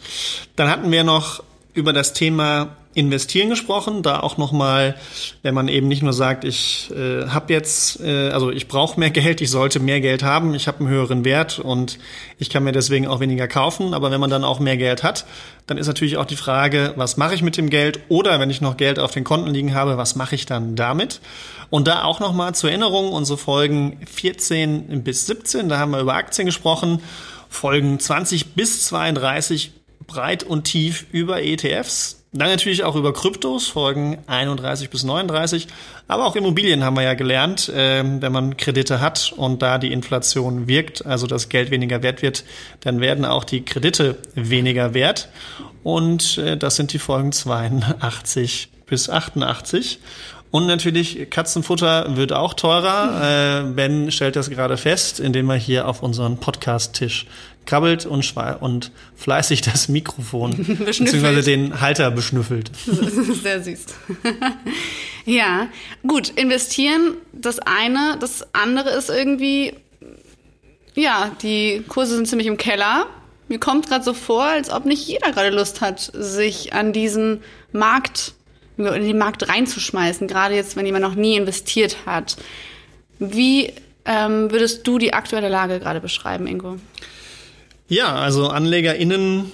dann 0.56 0.70
hatten 0.70 0.92
wir 0.92 1.04
noch 1.04 1.44
über 1.74 1.94
das 1.94 2.14
Thema 2.14 2.76
Investieren 2.96 3.50
gesprochen, 3.50 4.02
da 4.02 4.20
auch 4.20 4.38
nochmal, 4.38 4.96
wenn 5.44 5.54
man 5.54 5.68
eben 5.68 5.88
nicht 5.88 6.02
nur 6.02 6.12
sagt, 6.12 6.44
ich 6.44 6.92
äh, 6.92 7.28
habe 7.28 7.54
jetzt, 7.54 8.02
äh, 8.02 8.30
also 8.30 8.50
ich 8.50 8.68
brauche 8.68 9.00
mehr 9.00 9.12
Geld, 9.12 9.42
ich 9.42 9.52
sollte 9.52 9.80
mehr 9.80 10.02
Geld 10.02 10.24
haben, 10.24 10.56
ich 10.56 10.68
habe 10.68 10.80
einen 10.80 10.90
höheren 10.90 11.24
Wert 11.24 11.60
und 11.60 12.00
ich 12.40 12.50
kann 12.50 12.64
mir 12.64 12.72
deswegen 12.72 13.08
auch 13.08 13.20
weniger 13.20 13.48
kaufen, 13.48 13.94
aber 13.94 14.10
wenn 14.10 14.20
man 14.20 14.32
dann 14.32 14.44
auch 14.44 14.60
mehr 14.60 14.76
Geld 14.76 15.04
hat, 15.04 15.26
dann 15.68 15.78
ist 15.78 15.86
natürlich 15.86 16.18
auch 16.18 16.26
die 16.26 16.36
Frage, 16.36 16.94
was 16.96 17.16
mache 17.16 17.36
ich 17.36 17.44
mit 17.44 17.58
dem 17.58 17.70
Geld 17.70 18.00
oder 18.10 18.40
wenn 18.40 18.50
ich 18.50 18.60
noch 18.60 18.76
Geld 18.76 18.98
auf 18.98 19.12
den 19.12 19.24
Konten 19.24 19.54
liegen 19.54 19.76
habe, 19.76 19.98
was 19.98 20.16
mache 20.16 20.34
ich 20.34 20.48
dann 20.48 20.76
damit? 20.76 21.22
Und 21.70 21.88
da 21.88 22.04
auch 22.04 22.20
nochmal 22.20 22.56
zur 22.56 22.72
Erinnerung, 22.72 23.14
unsere 23.14 23.38
Folgen 23.38 24.00
14 24.12 25.04
bis 25.04 25.28
17, 25.28 25.70
da 25.70 25.78
haben 25.78 25.92
wir 25.92 26.00
über 26.00 26.16
Aktien 26.16 26.48
gesprochen, 26.48 27.04
Folgen 27.50 28.00
20 28.00 28.54
bis 28.54 28.86
32 28.86 29.74
breit 30.08 30.44
und 30.44 30.64
tief 30.64 31.06
über 31.12 31.42
ETFs. 31.42 32.20
Dann 32.32 32.50
natürlich 32.50 32.84
auch 32.84 32.96
über 32.96 33.12
Kryptos, 33.12 33.68
Folgen 33.68 34.20
31 34.28 34.92
bis 34.92 35.04
39. 35.04 35.68
Aber 36.08 36.28
auch 36.28 36.36
Immobilien 36.36 36.84
haben 36.84 36.96
wir 36.96 37.02
ja 37.02 37.16
gelernt, 37.16 37.70
äh, 37.70 38.04
wenn 38.04 38.32
man 38.32 38.56
Kredite 38.56 39.02
hat 39.02 39.34
und 39.36 39.64
da 39.64 39.80
die 39.80 39.92
Inflation 39.92 40.68
wirkt, 40.68 41.06
also 41.08 41.26
das 41.26 41.50
Geld 41.50 41.72
weniger 41.72 42.04
wert 42.04 42.22
wird, 42.22 42.44
dann 42.82 43.00
werden 43.00 43.26
auch 43.26 43.44
die 43.44 43.66
Kredite 43.66 44.18
weniger 44.36 44.94
wert. 44.94 45.30
Und 45.82 46.38
äh, 46.38 46.56
das 46.56 46.76
sind 46.76 46.94
die 46.94 47.00
Folgen 47.00 47.32
82 47.32 48.70
bis 48.86 49.10
88. 49.10 50.00
Und 50.52 50.66
natürlich 50.66 51.30
Katzenfutter 51.30 52.16
wird 52.18 52.34
auch 52.34 52.56
teurer. 52.56 53.66
Äh, 53.68 53.72
ben 53.72 54.12
stellt 54.12 54.36
das 54.36 54.50
gerade 54.50 54.78
fest, 54.78 55.20
indem 55.20 55.50
er 55.50 55.58
hier 55.58 55.88
auf 55.88 56.02
unseren 56.02 56.40
Podcast-Tisch 56.40 57.28
krabbelt 57.68 58.08
und, 58.08 58.34
und 58.62 58.92
fleißig 59.16 59.62
das 59.62 59.90
Mikrofon 59.90 60.56
bzw. 60.86 61.44
den 61.44 61.82
Halter 61.82 62.10
beschnüffelt. 62.10 62.72
Sehr 63.44 63.64
süß. 63.64 63.86
ja, 65.26 65.68
gut, 66.08 66.30
investieren, 66.30 67.14
das 67.32 67.60
eine. 67.60 68.18
Das 68.20 68.48
andere 68.54 68.90
ist 68.90 69.12
irgendwie, 69.12 69.74
ja, 70.96 71.32
die 71.44 71.84
Kurse 71.88 72.16
sind 72.16 72.28
ziemlich 72.28 72.48
im 72.48 72.58
Keller. 72.58 73.06
Mir 73.50 73.60
kommt 73.60 73.88
gerade 73.88 74.04
so 74.04 74.16
vor, 74.16 74.46
als 74.46 74.72
ob 74.72 74.86
nicht 74.86 75.08
jeder 75.08 75.32
gerade 75.32 75.50
Lust 75.50 75.82
hat, 75.82 76.12
sich 76.14 76.74
an 76.74 76.92
diesen 76.92 77.42
Markt 77.72 78.34
in 78.80 79.04
den 79.04 79.18
Markt 79.18 79.48
reinzuschmeißen, 79.48 80.28
gerade 80.28 80.56
jetzt, 80.56 80.76
wenn 80.76 80.86
jemand 80.86 81.04
noch 81.04 81.16
nie 81.16 81.36
investiert 81.36 82.06
hat. 82.06 82.38
Wie 83.20 83.74
ähm, 84.06 84.52
würdest 84.52 84.88
du 84.88 84.98
die 84.98 85.14
aktuelle 85.14 85.50
Lage 85.50 85.80
gerade 85.80 86.00
beschreiben, 86.00 86.48
Ingo? 86.48 86.78
Ja, 87.88 88.16
also 88.16 88.48
AnlegerInnen 88.50 89.52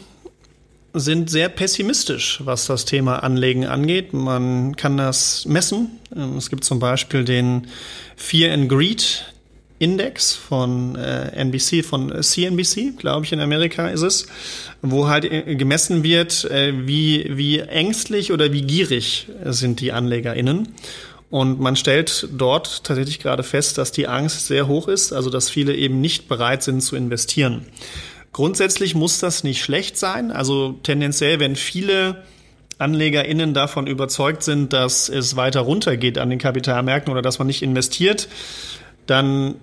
sind 0.94 1.30
sehr 1.30 1.50
pessimistisch, 1.50 2.42
was 2.46 2.68
das 2.68 2.86
Thema 2.86 3.24
Anlegen 3.24 3.66
angeht. 3.66 4.14
Man 4.14 4.76
kann 4.76 4.98
das 4.98 5.46
messen. 5.46 6.00
Ähm, 6.16 6.38
es 6.38 6.50
gibt 6.50 6.64
zum 6.64 6.80
Beispiel 6.80 7.26
den 7.26 7.68
Fear 8.16 8.54
and 8.54 8.70
Greed 8.70 9.35
Index 9.78 10.34
von 10.34 10.96
äh, 10.96 11.32
NBC, 11.36 11.84
von 11.84 12.22
CNBC, 12.22 12.98
glaube 12.98 13.26
ich, 13.26 13.34
in 13.34 13.42
Amerika 13.42 13.90
ist 13.90 14.04
es, 14.04 14.28
wo 14.82 15.08
halt 15.08 15.26
äh, 15.26 15.56
gemessen 15.56 16.04
wird, 16.04 16.46
äh, 16.46 16.88
wie, 16.88 17.30
wie 17.36 17.60
ängstlich 17.60 18.32
oder 18.32 18.54
wie 18.54 18.62
gierig 18.62 19.28
sind 19.44 19.82
die 19.82 19.92
AnlegerInnen. 19.92 20.70
Und 21.30 21.60
man 21.60 21.76
stellt 21.76 22.30
dort 22.32 22.86
tatsächlich 22.86 23.20
gerade 23.20 23.44
fest, 23.44 23.78
dass 23.78 23.92
die 23.92 24.08
Angst 24.08 24.48
sehr 24.48 24.68
hoch 24.68 24.88
ist, 24.88 25.12
also 25.12 25.30
dass 25.30 25.50
viele 25.50 25.76
eben 25.76 26.00
nicht 26.00 26.30
bereit 26.30 26.64
sind 26.64 26.82
zu 26.82 26.96
investieren. 26.96 27.66
Grundsätzlich 28.32 28.96
muss 28.96 29.20
das 29.20 29.44
nicht 29.44 29.62
schlecht 29.62 29.98
sein. 29.98 30.32
Also 30.32 30.80
tendenziell, 30.84 31.40
wenn 31.40 31.56
viele 31.56 32.24
AnlegerInnen 32.78 33.54
davon 33.54 33.88
überzeugt 33.88 34.44
sind, 34.44 34.72
dass 34.72 35.10
es 35.10 35.36
weiter 35.36 35.62
runtergeht 35.62 36.18
an 36.18 36.30
den 36.30 36.40
Kapitalmärkten 36.40 37.12
oder 37.12 37.22
dass 37.22 37.40
man 37.40 37.48
nicht 37.48 37.62
investiert, 37.62 38.28
dann 39.08 39.56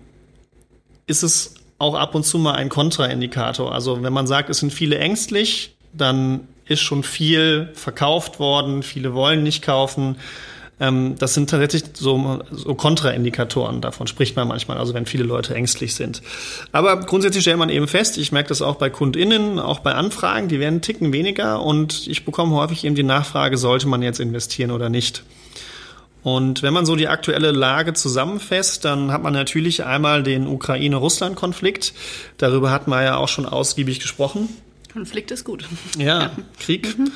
ist 1.07 1.23
es 1.23 1.55
auch 1.79 1.95
ab 1.95 2.15
und 2.15 2.25
zu 2.25 2.39
mal 2.39 2.55
ein 2.55 2.69
Kontraindikator. 2.69 3.73
Also 3.73 4.03
wenn 4.03 4.13
man 4.13 4.27
sagt, 4.27 4.51
es 4.51 4.59
sind 4.59 4.73
viele 4.73 4.99
ängstlich, 4.99 5.75
dann 5.93 6.47
ist 6.67 6.81
schon 6.81 7.03
viel 7.03 7.71
verkauft 7.75 8.39
worden, 8.39 8.83
viele 8.83 9.15
wollen 9.15 9.43
nicht 9.43 9.63
kaufen. 9.63 10.17
Ähm, 10.81 11.17
das 11.19 11.35
sind 11.35 11.51
tatsächlich 11.51 11.85
so, 11.95 12.41
so 12.51 12.75
Kontraindikatoren, 12.75 13.81
davon 13.81 14.07
spricht 14.07 14.37
man 14.37 14.49
manchmal, 14.49 14.79
also 14.79 14.95
wenn 14.95 15.07
viele 15.07 15.25
Leute 15.25 15.55
ängstlich 15.55 15.95
sind. 15.95 16.23
Aber 16.73 17.01
grundsätzlich 17.01 17.43
stellt 17.43 17.59
man 17.59 17.69
eben 17.69 17.89
fest, 17.89 18.17
ich 18.17 18.33
merke 18.33 18.49
das 18.49 18.63
auch 18.63 18.77
bei 18.77 18.89
KundInnen, 18.89 19.59
auch 19.59 19.81
bei 19.81 19.95
Anfragen, 19.95 20.49
die 20.49 20.61
werden 20.61 20.81
ticken 20.81 21.13
weniger 21.13 21.63
und 21.63 22.07
ich 22.07 22.25
bekomme 22.25 22.55
häufig 22.55 22.85
eben 22.85 22.95
die 22.95 23.03
Nachfrage, 23.03 23.59
sollte 23.59 23.89
man 23.89 24.03
jetzt 24.03 24.21
investieren 24.21 24.71
oder 24.71 24.89
nicht. 24.89 25.25
Und 26.23 26.63
wenn 26.63 26.73
man 26.73 26.87
so 26.87 26.95
die 26.95 27.09
aktuelle 27.09 27.51
Lage 27.51 27.95
zusammenfasst, 27.95 28.85
dann 28.85 29.11
hat 29.11 29.23
man 29.23 29.33
natürlich 29.33 29.85
einmal 29.85 30.23
den 30.23 30.47
Ukraine-Russland-Konflikt. 30.47 31.95
Darüber 32.39 32.71
hat 32.71 32.87
man 32.87 33.05
ja 33.05 33.17
auch 33.17 33.29
schon 33.29 33.47
ausgiebig 33.47 34.01
gesprochen. 34.01 34.49
Konflikt 34.93 35.31
ist 35.31 35.45
gut. 35.45 35.65
Ja, 35.97 36.23
ja. 36.23 36.31
Krieg. 36.59 36.99
Mhm. 36.99 37.13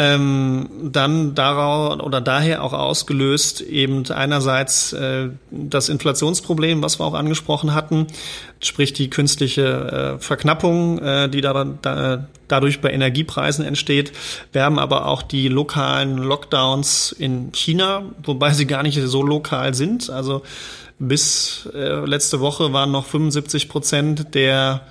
Ähm, 0.00 0.68
dann 0.92 1.34
daraus 1.34 2.00
oder 2.00 2.20
daher 2.20 2.62
auch 2.62 2.72
ausgelöst 2.72 3.60
eben 3.60 4.08
einerseits 4.10 4.92
äh, 4.92 5.30
das 5.50 5.88
Inflationsproblem, 5.88 6.82
was 6.82 7.00
wir 7.00 7.04
auch 7.04 7.14
angesprochen 7.14 7.74
hatten, 7.74 8.06
sprich 8.60 8.92
die 8.92 9.10
künstliche 9.10 10.16
äh, 10.16 10.22
Verknappung, 10.22 11.00
äh, 11.00 11.28
die 11.28 11.40
da, 11.40 11.64
da, 11.64 12.28
dadurch 12.46 12.80
bei 12.80 12.92
Energiepreisen 12.92 13.64
entsteht. 13.64 14.12
Wir 14.52 14.62
haben 14.62 14.78
aber 14.78 15.06
auch 15.06 15.22
die 15.22 15.48
lokalen 15.48 16.18
Lockdowns 16.18 17.10
in 17.10 17.50
China, 17.52 18.04
wobei 18.22 18.52
sie 18.52 18.66
gar 18.66 18.84
nicht 18.84 19.00
so 19.02 19.22
lokal 19.24 19.74
sind. 19.74 20.10
Also 20.10 20.42
bis 21.00 21.68
äh, 21.74 22.04
letzte 22.04 22.40
Woche 22.40 22.72
waren 22.72 22.92
noch 22.92 23.06
75 23.06 23.68
Prozent 23.68 24.34
der 24.34 24.82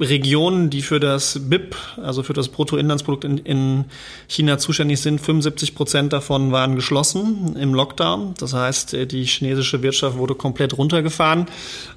Regionen, 0.00 0.70
die 0.70 0.82
für 0.82 1.00
das 1.00 1.40
BIP, 1.48 1.76
also 1.96 2.22
für 2.22 2.32
das 2.32 2.48
Bruttoinlandsprodukt 2.48 3.24
in, 3.24 3.38
in 3.38 3.84
China 4.28 4.58
zuständig 4.58 5.00
sind, 5.00 5.20
75 5.20 5.74
Prozent 5.74 6.12
davon 6.12 6.52
waren 6.52 6.74
geschlossen 6.76 7.56
im 7.56 7.74
Lockdown. 7.74 8.34
Das 8.38 8.54
heißt, 8.54 8.94
äh, 8.94 9.06
die 9.06 9.24
chinesische 9.24 9.82
Wirtschaft 9.82 10.16
wurde 10.18 10.34
komplett 10.34 10.76
runtergefahren. 10.76 11.46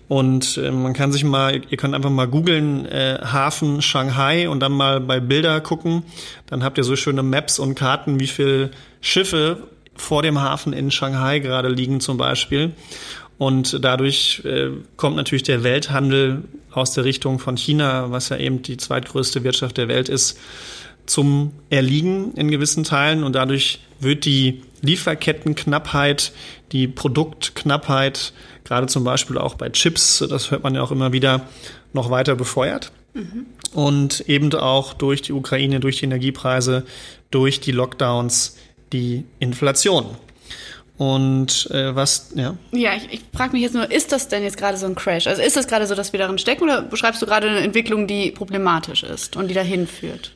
Und 0.07 0.57
äh, 0.57 0.71
man 0.71 0.93
kann 0.93 1.11
sich 1.11 1.23
mal, 1.23 1.61
ihr 1.69 1.77
könnt 1.77 1.93
einfach 1.93 2.09
mal 2.09 2.27
googeln, 2.27 2.85
äh, 2.85 3.19
Hafen 3.21 3.81
Shanghai 3.81 4.49
und 4.49 4.59
dann 4.59 4.71
mal 4.71 4.99
bei 4.99 5.19
Bilder 5.19 5.61
gucken. 5.61 6.03
Dann 6.47 6.63
habt 6.63 6.77
ihr 6.77 6.83
so 6.83 6.95
schöne 6.95 7.23
Maps 7.23 7.59
und 7.59 7.75
Karten, 7.75 8.19
wie 8.19 8.27
viel 8.27 8.71
Schiffe 9.01 9.67
vor 9.95 10.21
dem 10.21 10.39
Hafen 10.39 10.73
in 10.73 10.91
Shanghai 10.91 11.39
gerade 11.39 11.69
liegen 11.69 11.99
zum 11.99 12.17
Beispiel. 12.17 12.73
Und 13.37 13.83
dadurch 13.83 14.41
äh, 14.45 14.71
kommt 14.95 15.15
natürlich 15.15 15.43
der 15.43 15.63
Welthandel 15.63 16.43
aus 16.71 16.93
der 16.93 17.05
Richtung 17.05 17.39
von 17.39 17.55
China, 17.55 18.11
was 18.11 18.29
ja 18.29 18.37
eben 18.37 18.61
die 18.61 18.77
zweitgrößte 18.77 19.43
Wirtschaft 19.43 19.77
der 19.77 19.87
Welt 19.87 20.09
ist, 20.09 20.39
zum 21.05 21.53
Erliegen 21.69 22.33
in 22.33 22.49
gewissen 22.49 22.83
Teilen. 22.83 23.23
Und 23.23 23.33
dadurch 23.33 23.79
wird 23.99 24.25
die 24.25 24.61
Lieferkettenknappheit, 24.81 26.31
die 26.71 26.87
Produktknappheit, 26.87 28.33
gerade 28.63 28.87
zum 28.87 29.03
Beispiel 29.03 29.37
auch 29.37 29.55
bei 29.55 29.69
Chips, 29.69 30.23
das 30.29 30.51
hört 30.51 30.63
man 30.63 30.75
ja 30.75 30.81
auch 30.81 30.91
immer 30.91 31.13
wieder, 31.13 31.47
noch 31.93 32.09
weiter 32.09 32.35
befeuert. 32.35 32.91
Mhm. 33.13 33.45
Und 33.73 34.21
eben 34.21 34.53
auch 34.53 34.93
durch 34.93 35.21
die 35.21 35.33
Ukraine, 35.33 35.79
durch 35.79 35.97
die 35.97 36.05
Energiepreise, 36.05 36.85
durch 37.31 37.59
die 37.59 37.71
Lockdowns, 37.71 38.57
die 38.93 39.25
Inflation. 39.39 40.05
Und 40.97 41.69
äh, 41.71 41.95
was, 41.95 42.31
ja? 42.35 42.55
Ja, 42.71 42.95
ich, 42.95 43.13
ich 43.13 43.21
frage 43.35 43.53
mich 43.53 43.61
jetzt 43.61 43.75
nur, 43.75 43.91
ist 43.91 44.11
das 44.11 44.29
denn 44.29 44.43
jetzt 44.43 44.57
gerade 44.57 44.77
so 44.77 44.87
ein 44.87 44.95
Crash? 44.95 45.27
Also 45.27 45.43
ist 45.43 45.55
das 45.55 45.67
gerade 45.67 45.85
so, 45.85 45.93
dass 45.93 46.11
wir 46.11 46.19
darin 46.19 46.39
stecken 46.39 46.63
oder 46.63 46.81
beschreibst 46.81 47.21
du 47.21 47.27
gerade 47.27 47.47
eine 47.49 47.59
Entwicklung, 47.59 48.07
die 48.07 48.31
problematisch 48.31 49.03
ist 49.03 49.35
und 49.35 49.47
die 49.47 49.53
dahin 49.53 49.85
führt? 49.85 50.31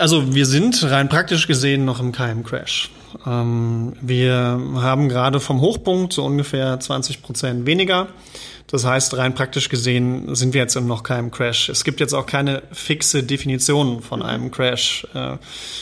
Also 0.00 0.34
wir 0.34 0.46
sind 0.46 0.82
rein 0.90 1.08
praktisch 1.08 1.46
gesehen 1.46 1.84
noch 1.84 2.00
im 2.00 2.10
Keim-Crash. 2.10 2.90
Ähm, 3.26 3.94
wir 4.00 4.60
haben 4.76 5.08
gerade 5.08 5.40
vom 5.40 5.60
Hochpunkt 5.60 6.12
so 6.12 6.24
ungefähr 6.24 6.78
20 6.78 7.22
Prozent 7.22 7.66
weniger. 7.66 8.08
Das 8.70 8.84
heißt, 8.84 9.16
rein 9.16 9.34
praktisch 9.34 9.70
gesehen 9.70 10.34
sind 10.34 10.52
wir 10.52 10.60
jetzt 10.60 10.76
in 10.76 10.86
noch 10.86 11.02
keinem 11.02 11.30
Crash. 11.30 11.70
Es 11.70 11.84
gibt 11.84 12.00
jetzt 12.00 12.12
auch 12.12 12.26
keine 12.26 12.62
fixe 12.70 13.22
Definition 13.22 14.02
von 14.02 14.22
einem 14.22 14.50
Crash. 14.50 15.06
Äh, 15.14 15.38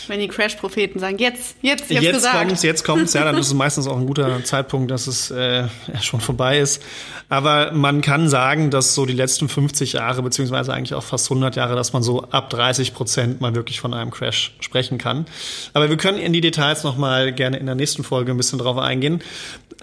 Wenn 0.07 0.21
die 0.21 0.29
Crash-Propheten 0.29 1.01
sagen, 1.01 1.19
jetzt, 1.19 1.57
jetzt, 1.63 1.91
jetzt 1.91 2.13
gesagt. 2.13 2.47
kommt's, 2.47 2.63
jetzt 2.63 2.85
kommt's, 2.85 3.13
ja, 3.15 3.25
dann 3.25 3.37
ist 3.39 3.49
es 3.49 3.55
meistens 3.55 3.89
auch 3.89 3.99
ein 3.99 4.07
guter 4.07 4.45
Zeitpunkt, 4.45 4.93
dass 4.93 5.09
es 5.09 5.33
äh, 5.33 5.65
schon 6.01 6.21
vorbei 6.21 6.61
ist. 6.61 6.81
Aber 7.29 7.73
man 7.73 8.03
kann 8.03 8.29
sagen, 8.29 8.71
dass 8.71 8.95
so 8.95 9.05
die 9.05 9.15
letzten 9.15 9.49
50 9.49 9.95
Jahre, 9.95 10.23
beziehungsweise 10.23 10.73
eigentlich 10.73 10.95
auch 10.95 11.03
fast 11.03 11.29
100 11.29 11.57
Jahre, 11.57 11.75
dass 11.75 11.93
man 11.93 12.05
so 12.05 12.23
ab 12.23 12.51
30 12.51 12.95
Prozent 12.95 13.41
mal 13.41 13.57
wirklich 13.57 13.81
von 13.81 13.95
einem 13.95 14.13
Crash 14.13 14.55
sprechen 14.61 14.99
kann. 14.99 15.27
Aber 15.73 15.91
wir 15.91 15.97
können 15.97 16.19
in 16.19 16.33
die 16.33 16.41
Details 16.41 16.85
nochmal 16.85 17.16
gerne 17.33 17.59
in 17.59 17.67
der 17.67 17.75
nächsten 17.75 18.05
Folge 18.05 18.31
ein 18.31 18.37
bisschen 18.37 18.59
drauf 18.59 18.79
eingehen. 18.79 19.23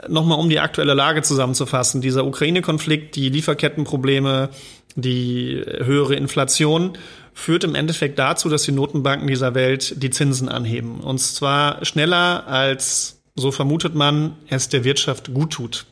Nochmal 0.07 0.39
um 0.39 0.49
die 0.49 0.59
aktuelle 0.59 0.93
Lage 0.93 1.21
zusammenzufassen. 1.21 2.01
Dieser 2.01 2.25
Ukraine-Konflikt, 2.25 3.15
die 3.15 3.29
Lieferkettenprobleme, 3.29 4.49
die 4.95 5.63
höhere 5.65 6.15
Inflation 6.15 6.97
führt 7.33 7.63
im 7.63 7.75
Endeffekt 7.75 8.19
dazu, 8.19 8.49
dass 8.49 8.63
die 8.63 8.71
Notenbanken 8.71 9.27
dieser 9.27 9.55
Welt 9.55 10.01
die 10.01 10.09
Zinsen 10.09 10.49
anheben. 10.49 10.99
Und 10.99 11.19
zwar 11.19 11.83
schneller 11.83 12.47
als, 12.47 13.21
so 13.35 13.51
vermutet 13.51 13.95
man, 13.95 14.35
es 14.49 14.69
der 14.69 14.83
Wirtschaft 14.83 15.33
gut 15.33 15.53
tut. 15.53 15.85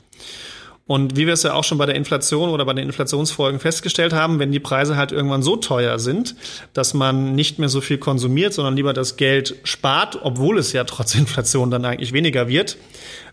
Und 0.91 1.15
wie 1.15 1.25
wir 1.25 1.36
es 1.36 1.43
ja 1.43 1.54
auch 1.54 1.63
schon 1.63 1.77
bei 1.77 1.86
der 1.86 1.95
Inflation 1.95 2.49
oder 2.49 2.65
bei 2.65 2.73
den 2.73 2.86
Inflationsfolgen 2.86 3.62
festgestellt 3.62 4.12
haben, 4.12 4.39
wenn 4.39 4.51
die 4.51 4.60
Preise 4.60 4.97
halt 4.97 5.13
irgendwann 5.13 5.41
so 5.41 5.56
teuer 5.56 5.99
sind, 5.99 6.36
dass 6.73 6.93
man 6.93 7.34
nicht 7.34 7.60
mehr 7.60 7.69
so 7.69 7.80
viel 7.80 7.97
konsumiert, 7.97 8.51
sondern 8.51 8.75
lieber 8.75 8.91
das 8.91 9.15
Geld 9.15 9.56
spart, 9.63 10.19
obwohl 10.21 10.58
es 10.58 10.73
ja 10.73 10.84
trotz 10.84 11.15
Inflation 11.15 11.71
dann 11.71 11.86
eigentlich 11.86 12.12
weniger 12.12 12.49
wird, 12.49 12.75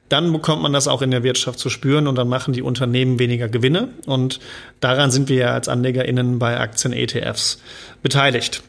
dann 0.08 0.32
bekommt 0.32 0.62
man 0.62 0.72
das 0.72 0.86
auch 0.86 1.02
in 1.02 1.10
der 1.10 1.24
Wirtschaft 1.24 1.58
zu 1.58 1.68
spüren 1.68 2.06
und 2.06 2.14
dann 2.14 2.28
machen 2.28 2.54
die 2.54 2.62
Unternehmen 2.62 3.18
weniger 3.18 3.48
Gewinne. 3.48 3.88
Und 4.06 4.38
daran 4.78 5.10
sind 5.10 5.28
wir 5.28 5.36
ja 5.38 5.52
als 5.52 5.68
AnlegerInnen 5.68 6.38
bei 6.38 6.60
Aktien-ETFs 6.60 7.60
beteiligt. 8.04 8.62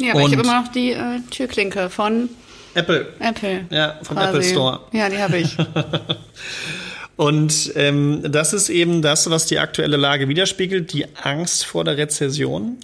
Ja, 0.00 0.12
aber 0.12 0.20
ich 0.20 0.26
habe 0.26 0.42
immer 0.42 0.62
noch 0.62 0.68
die 0.68 0.92
äh, 0.92 1.18
Türklinke 1.32 1.90
von 1.90 2.28
Apple. 2.74 3.08
Apple. 3.18 3.64
Ja, 3.70 3.98
von 4.04 4.16
quasi. 4.16 4.28
Apple 4.28 4.42
Store. 4.44 4.80
Ja, 4.92 5.08
die 5.08 5.18
habe 5.18 5.38
ich. 5.38 5.56
Und 7.20 7.72
ähm, 7.76 8.22
das 8.22 8.54
ist 8.54 8.70
eben 8.70 9.02
das, 9.02 9.28
was 9.28 9.44
die 9.44 9.58
aktuelle 9.58 9.98
Lage 9.98 10.26
widerspiegelt, 10.28 10.90
die 10.94 11.04
Angst 11.22 11.66
vor 11.66 11.84
der 11.84 11.98
Rezession 11.98 12.78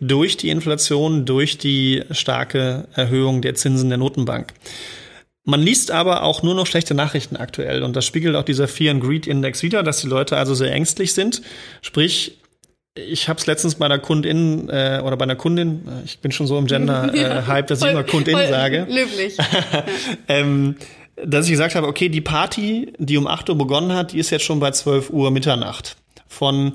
durch 0.00 0.38
die 0.38 0.48
Inflation, 0.48 1.26
durch 1.26 1.58
die 1.58 2.02
starke 2.10 2.88
Erhöhung 2.94 3.42
der 3.42 3.54
Zinsen 3.54 3.90
der 3.90 3.98
Notenbank. 3.98 4.54
Man 5.44 5.60
liest 5.60 5.90
aber 5.90 6.22
auch 6.22 6.42
nur 6.42 6.54
noch 6.54 6.66
schlechte 6.66 6.94
Nachrichten 6.94 7.36
aktuell 7.36 7.82
und 7.82 7.94
das 7.94 8.06
spiegelt 8.06 8.34
auch 8.34 8.44
dieser 8.44 8.66
Fear 8.66 8.94
and 8.94 9.04
Greed 9.04 9.26
Index 9.26 9.62
wieder, 9.62 9.82
dass 9.82 10.00
die 10.00 10.06
Leute 10.08 10.38
also 10.38 10.54
sehr 10.54 10.72
ängstlich 10.72 11.12
sind. 11.12 11.42
Sprich, 11.82 12.38
ich 12.94 13.28
habe 13.28 13.40
es 13.40 13.46
letztens 13.46 13.74
bei 13.74 13.84
einer 13.84 13.98
Kundin 13.98 14.70
äh, 14.70 15.02
oder 15.04 15.18
bei 15.18 15.24
einer 15.24 15.36
Kundin, 15.36 15.82
äh, 15.86 16.04
ich 16.06 16.18
bin 16.20 16.32
schon 16.32 16.46
so 16.46 16.56
im 16.56 16.66
Gender-Hype, 16.66 17.64
äh, 17.64 17.68
dass 17.68 17.82
ich 17.82 17.90
immer 17.90 18.04
Kundin 18.04 18.38
sage. 18.48 18.86
Löblich. 18.88 19.36
ähm, 20.28 20.76
dass 21.16 21.46
ich 21.46 21.52
gesagt 21.52 21.74
habe, 21.74 21.86
okay, 21.86 22.08
die 22.08 22.20
Party, 22.20 22.92
die 22.98 23.16
um 23.16 23.26
8 23.26 23.50
Uhr 23.50 23.58
begonnen 23.58 23.92
hat, 23.92 24.12
die 24.12 24.18
ist 24.18 24.30
jetzt 24.30 24.44
schon 24.44 24.60
bei 24.60 24.70
12 24.70 25.10
Uhr 25.10 25.30
Mitternacht. 25.30 25.96
Von 26.26 26.72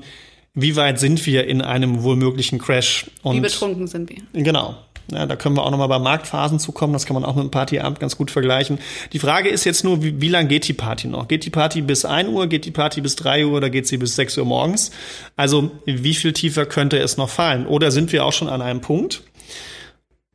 wie 0.54 0.74
weit 0.76 0.98
sind 0.98 1.24
wir 1.26 1.46
in 1.46 1.62
einem 1.62 2.02
wohlmöglichen 2.02 2.58
Crash? 2.58 3.06
Und 3.22 3.36
Wie 3.36 3.40
betrunken 3.40 3.86
sind 3.86 4.10
wir? 4.10 4.22
Genau. 4.32 4.76
Ja, 5.10 5.24
da 5.24 5.36
können 5.36 5.56
wir 5.56 5.64
auch 5.64 5.70
nochmal 5.70 5.88
bei 5.88 5.98
Marktphasen 5.98 6.58
zukommen. 6.58 6.92
Das 6.92 7.06
kann 7.06 7.14
man 7.14 7.24
auch 7.24 7.34
mit 7.34 7.44
dem 7.44 7.50
Partyabend 7.50 7.98
ganz 7.98 8.16
gut 8.16 8.30
vergleichen. 8.30 8.78
Die 9.12 9.18
Frage 9.18 9.48
ist 9.48 9.64
jetzt 9.64 9.82
nur, 9.82 10.02
wie, 10.02 10.20
wie 10.20 10.28
lang 10.28 10.48
geht 10.48 10.68
die 10.68 10.74
Party 10.74 11.08
noch? 11.08 11.28
Geht 11.28 11.46
die 11.46 11.50
Party 11.50 11.80
bis 11.80 12.04
1 12.04 12.28
Uhr, 12.28 12.46
geht 12.46 12.66
die 12.66 12.70
Party 12.70 13.00
bis 13.00 13.16
3 13.16 13.46
Uhr 13.46 13.56
oder 13.56 13.70
geht 13.70 13.86
sie 13.86 13.96
bis 13.96 14.16
6 14.16 14.36
Uhr 14.38 14.44
morgens? 14.44 14.90
Also 15.36 15.70
wie 15.86 16.14
viel 16.14 16.34
tiefer 16.34 16.66
könnte 16.66 16.98
es 16.98 17.16
noch 17.16 17.30
fallen? 17.30 17.66
Oder 17.66 17.90
sind 17.90 18.12
wir 18.12 18.26
auch 18.26 18.32
schon 18.32 18.48
an 18.48 18.60
einem 18.60 18.80
Punkt, 18.82 19.22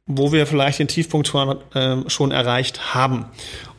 wo 0.07 0.31
wir 0.31 0.47
vielleicht 0.47 0.79
den 0.79 0.87
Tiefpunkt 0.87 1.27
schon, 1.27 1.57
äh, 1.75 2.09
schon 2.09 2.31
erreicht 2.31 2.95
haben? 2.95 3.25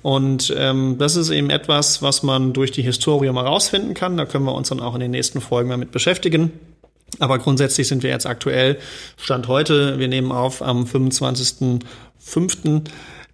Und 0.04 0.52
ähm, 0.54 0.96
das 0.98 1.16
ist 1.16 1.30
eben 1.30 1.48
etwas, 1.48 2.02
was 2.02 2.22
man 2.22 2.52
durch 2.52 2.70
die 2.70 2.82
Historie 2.82 3.32
mal 3.32 3.46
rausfinden 3.46 3.94
kann. 3.94 4.18
Da 4.18 4.26
können 4.26 4.44
wir 4.44 4.54
uns 4.54 4.68
dann 4.68 4.80
auch 4.80 4.92
in 4.92 5.00
den 5.00 5.12
nächsten 5.12 5.40
Folgen 5.40 5.70
mal 5.70 5.78
mit 5.78 5.92
beschäftigen. 5.92 6.52
Aber 7.20 7.38
grundsätzlich 7.38 7.88
sind 7.88 8.02
wir 8.02 8.10
jetzt 8.10 8.26
aktuell, 8.26 8.76
Stand 9.16 9.48
heute, 9.48 9.98
wir 9.98 10.08
nehmen 10.08 10.30
auf 10.30 10.60
am 10.60 10.84
25.05., 10.84 12.82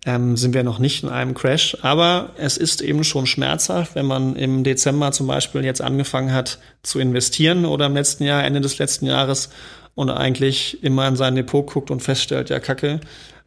ähm, 0.06 0.36
sind 0.36 0.54
wir 0.54 0.62
noch 0.62 0.78
nicht 0.78 1.02
in 1.02 1.08
einem 1.08 1.34
Crash. 1.34 1.76
Aber 1.82 2.30
es 2.36 2.56
ist 2.56 2.82
eben 2.82 3.02
schon 3.02 3.26
schmerzhaft, 3.26 3.96
wenn 3.96 4.06
man 4.06 4.36
im 4.36 4.62
Dezember 4.62 5.10
zum 5.10 5.26
Beispiel 5.26 5.64
jetzt 5.64 5.82
angefangen 5.82 6.32
hat 6.32 6.60
zu 6.84 7.00
investieren 7.00 7.64
oder 7.64 7.86
im 7.86 7.94
letzten 7.94 8.22
Jahr, 8.22 8.44
Ende 8.44 8.60
des 8.60 8.78
letzten 8.78 9.06
Jahres 9.06 9.50
und 9.96 10.08
eigentlich 10.08 10.84
immer 10.84 11.08
in 11.08 11.16
sein 11.16 11.34
Depot 11.34 11.66
guckt 11.66 11.90
und 11.90 12.00
feststellt, 12.00 12.48
ja, 12.48 12.60
Kacke, 12.60 13.00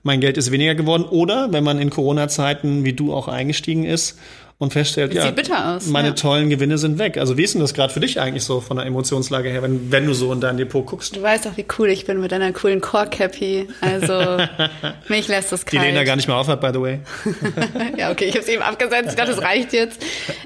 mein 0.03 0.19
Geld 0.19 0.37
ist 0.37 0.51
weniger 0.51 0.75
geworden. 0.75 1.03
Oder 1.03 1.51
wenn 1.51 1.63
man 1.63 1.79
in 1.79 1.89
Corona-Zeiten 1.89 2.83
wie 2.85 2.93
du 2.93 3.13
auch 3.13 3.27
eingestiegen 3.27 3.85
ist 3.85 4.19
und 4.59 4.71
feststellt, 4.71 5.11
Das 5.11 5.17
ja, 5.17 5.23
sieht 5.23 5.35
bitter 5.35 5.75
aus, 5.75 5.87
meine 5.87 6.09
ja. 6.09 6.13
tollen 6.13 6.49
Gewinne 6.49 6.77
sind 6.77 6.99
weg. 6.99 7.17
Also 7.17 7.37
wie 7.37 7.43
ist 7.43 7.53
denn 7.53 7.61
das 7.61 7.73
gerade 7.73 7.91
für 7.91 7.99
dich 7.99 8.19
eigentlich 8.19 8.43
so 8.43 8.61
von 8.61 8.77
der 8.77 8.85
Emotionslage 8.85 9.49
her, 9.49 9.63
wenn, 9.63 9.91
wenn 9.91 10.05
du 10.05 10.13
so 10.13 10.31
in 10.31 10.41
dein 10.41 10.57
Depot 10.57 10.85
guckst? 10.85 11.15
Du 11.15 11.21
weißt 11.21 11.45
doch, 11.45 11.57
wie 11.57 11.65
cool 11.79 11.89
ich 11.89 12.05
bin 12.05 12.21
mit 12.21 12.31
deiner 12.31 12.51
coolen 12.51 12.79
Core-Cappy. 12.79 13.67
Also, 13.81 14.37
mich 15.07 15.27
lässt 15.27 15.51
das 15.51 15.65
Die 15.65 15.77
kalt. 15.77 15.87
Lena 15.87 16.03
gar 16.03 16.15
nicht 16.15 16.27
mehr 16.27 16.37
aufhört, 16.37 16.61
by 16.61 16.69
the 16.73 16.81
way. 16.81 16.99
ja, 17.97 18.11
okay, 18.11 18.25
ich 18.25 18.35
habe 18.35 18.43
es 18.43 18.49
eben 18.49 18.61
abgesetzt. 18.61 19.09
Ich 19.09 19.15
dachte, 19.15 19.31
das 19.31 19.41
reicht 19.41 19.73
jetzt. 19.73 20.01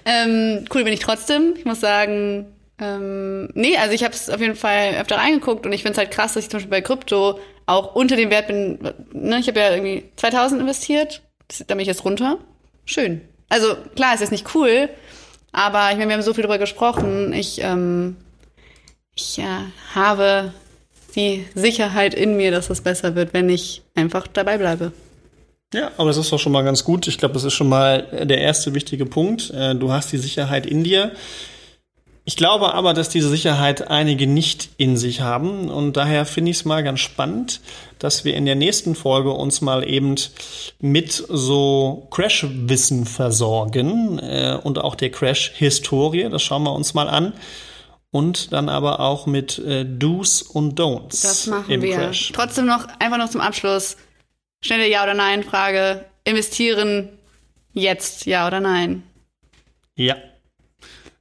Ähm, 0.05 0.65
cool 0.73 0.83
bin 0.83 0.93
ich 0.93 0.99
trotzdem. 0.99 1.53
Ich 1.57 1.65
muss 1.65 1.79
sagen, 1.79 2.45
ähm, 2.79 3.49
nee, 3.55 3.75
also 3.77 3.93
ich 3.93 4.03
habe 4.03 4.13
es 4.13 4.29
auf 4.29 4.39
jeden 4.39 4.55
Fall 4.55 4.95
öfter 4.99 5.17
reingeguckt 5.17 5.65
und 5.65 5.73
ich 5.73 5.81
finde 5.81 5.93
es 5.93 5.97
halt 5.97 6.11
krass, 6.11 6.33
dass 6.33 6.43
ich 6.43 6.49
zum 6.49 6.59
Beispiel 6.59 6.71
bei 6.71 6.81
Krypto 6.81 7.39
auch 7.67 7.93
unter 7.93 8.15
dem 8.15 8.31
Wert 8.31 8.47
bin. 8.47 8.79
Ne, 9.13 9.39
ich 9.39 9.47
habe 9.47 9.59
ja 9.59 9.71
irgendwie 9.71 10.05
2000 10.15 10.61
investiert, 10.61 11.21
das, 11.47 11.63
da 11.67 11.75
bin 11.75 11.81
ich 11.81 11.87
jetzt 11.87 12.03
runter. 12.03 12.39
Schön. 12.85 13.21
Also 13.49 13.75
klar, 13.95 14.13
ist 14.15 14.21
jetzt 14.21 14.31
nicht 14.31 14.55
cool, 14.55 14.89
aber 15.51 15.91
ich 15.91 15.97
meine, 15.97 16.09
wir 16.09 16.15
haben 16.15 16.23
so 16.23 16.33
viel 16.33 16.43
darüber 16.43 16.57
gesprochen. 16.57 17.31
Ich, 17.33 17.61
ähm, 17.61 18.17
ich 19.15 19.37
äh, 19.39 19.43
habe 19.93 20.53
die 21.15 21.45
Sicherheit 21.55 22.13
in 22.13 22.35
mir, 22.37 22.51
dass 22.51 22.69
es 22.69 22.81
besser 22.81 23.15
wird, 23.15 23.33
wenn 23.33 23.49
ich 23.49 23.83
einfach 23.95 24.27
dabei 24.27 24.57
bleibe. 24.57 24.91
Ja, 25.73 25.91
aber 25.97 26.09
das 26.09 26.17
ist 26.17 26.31
doch 26.31 26.39
schon 26.39 26.53
mal 26.53 26.63
ganz 26.63 26.83
gut. 26.83 27.07
Ich 27.07 27.17
glaube, 27.17 27.33
das 27.33 27.43
ist 27.43 27.53
schon 27.53 27.67
mal 27.67 28.03
der 28.23 28.39
erste 28.39 28.73
wichtige 28.73 29.05
Punkt. 29.05 29.51
Äh, 29.51 29.75
Du 29.75 29.91
hast 29.91 30.11
die 30.11 30.17
Sicherheit 30.17 30.65
in 30.65 30.83
dir. 30.83 31.11
Ich 32.29 32.35
glaube 32.35 32.73
aber, 32.73 32.93
dass 32.93 33.07
diese 33.07 33.29
Sicherheit 33.29 33.89
einige 33.89 34.27
nicht 34.27 34.71
in 34.75 34.97
sich 34.97 35.21
haben 35.21 35.69
und 35.69 35.95
daher 35.95 36.25
finde 36.25 36.51
ich 36.51 36.57
es 36.57 36.65
mal 36.65 36.83
ganz 36.83 36.99
spannend, 36.99 37.61
dass 37.99 38.25
wir 38.25 38.33
in 38.33 38.45
der 38.45 38.55
nächsten 38.55 38.95
Folge 38.95 39.31
uns 39.31 39.61
mal 39.61 39.87
eben 39.87 40.15
mit 40.81 41.11
so 41.29 42.05
Crash-Wissen 42.11 43.05
versorgen 43.05 44.19
äh, 44.19 44.59
und 44.61 44.77
auch 44.77 44.95
der 44.95 45.09
Crash-Historie. 45.09 46.27
Das 46.29 46.43
schauen 46.43 46.63
wir 46.63 46.73
uns 46.73 46.93
mal 46.93 47.07
an. 47.07 47.31
Und 48.11 48.51
dann 48.51 48.67
aber 48.67 48.99
auch 48.99 49.25
mit 49.25 49.57
äh, 49.59 49.85
Do's 49.85 50.41
und 50.41 50.77
Don'ts 50.77 51.21
Das 51.23 51.47
machen 51.47 51.71
im 51.71 51.81
wir. 51.81 51.95
Crash. 51.95 52.33
Trotzdem 52.33 52.65
noch 52.65 52.87
einfach 52.99 53.19
noch 53.19 53.29
zum 53.29 53.39
Abschluss. 53.39 53.95
Schnelle 54.61 54.89
Ja- 54.89 55.03
oder 55.03 55.13
Nein-Frage. 55.13 56.03
Investieren 56.25 57.07
jetzt, 57.71 58.25
ja 58.25 58.45
oder 58.47 58.59
nein? 58.59 59.03
Ja. 59.95 60.17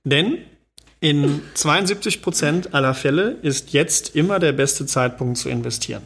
Denn 0.02 0.38
in 1.08 1.40
72 1.54 2.20
Prozent 2.20 2.74
aller 2.74 2.92
Fälle 2.92 3.36
ist 3.42 3.72
jetzt 3.72 4.16
immer 4.16 4.40
der 4.40 4.50
beste 4.50 4.86
Zeitpunkt 4.86 5.38
zu 5.38 5.48
investieren. 5.48 6.02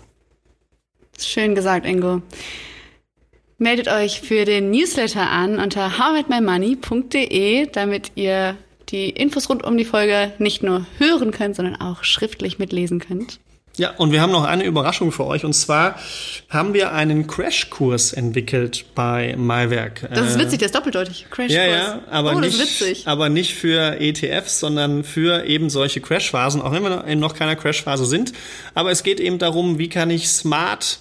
Schön 1.19 1.55
gesagt, 1.55 1.87
Ingo. 1.87 2.21
Meldet 3.57 3.89
euch 3.89 4.21
für 4.21 4.45
den 4.45 4.71
Newsletter 4.71 5.31
an 5.31 5.59
unter 5.59 5.99
howmymoney.de, 5.99 7.67
damit 7.73 8.13
ihr 8.15 8.59
die 8.91 9.09
Infos 9.09 9.49
rund 9.49 9.65
um 9.65 9.79
die 9.79 9.87
Folge 9.87 10.33
nicht 10.39 10.63
nur 10.63 10.85
hören 10.99 11.31
könnt, 11.31 11.57
sondern 11.57 11.77
auch 11.77 12.05
schriftlich 12.05 12.59
mitlesen 12.59 12.99
könnt. 12.99 13.41
Ja, 13.81 13.93
und 13.97 14.13
wir 14.13 14.21
haben 14.21 14.31
noch 14.31 14.45
eine 14.45 14.65
Überraschung 14.65 15.11
für 15.11 15.25
euch. 15.27 15.43
Und 15.47 15.55
zwar 15.55 15.99
haben 16.51 16.75
wir 16.75 16.93
einen 16.93 17.27
Crashkurs 17.27 18.13
entwickelt 18.13 18.85
bei 18.95 19.35
Maiwerk. 19.39 20.07
Das 20.13 20.29
ist 20.29 20.37
Äh, 20.37 20.41
witzig, 20.41 20.59
das 20.59 20.67
ist 20.67 20.75
doppeldeutig. 20.75 21.27
Crashkurs. 21.31 21.57
Ja, 21.57 21.65
ja, 21.67 21.99
aber, 22.11 22.35
oh, 22.37 22.41
nicht, 22.41 23.07
aber 23.07 23.31
nicht 23.31 23.55
für 23.55 23.99
ETFs, 23.99 24.61
sondern 24.61 25.03
für 25.03 25.47
eben 25.47 25.71
solche 25.71 26.03
Crashphasen, 26.03 26.61
auch 26.61 26.73
wenn 26.73 26.83
wir 26.83 26.91
noch 26.91 27.07
in 27.07 27.21
noch 27.21 27.35
keiner 27.35 27.57
Crashphase 27.57 28.05
sind. 28.05 28.35
Aber 28.75 28.91
es 28.91 29.03
geht 29.03 29.19
eben 29.19 29.39
darum, 29.39 29.79
wie 29.79 29.89
kann 29.89 30.11
ich 30.11 30.29
smart 30.29 30.99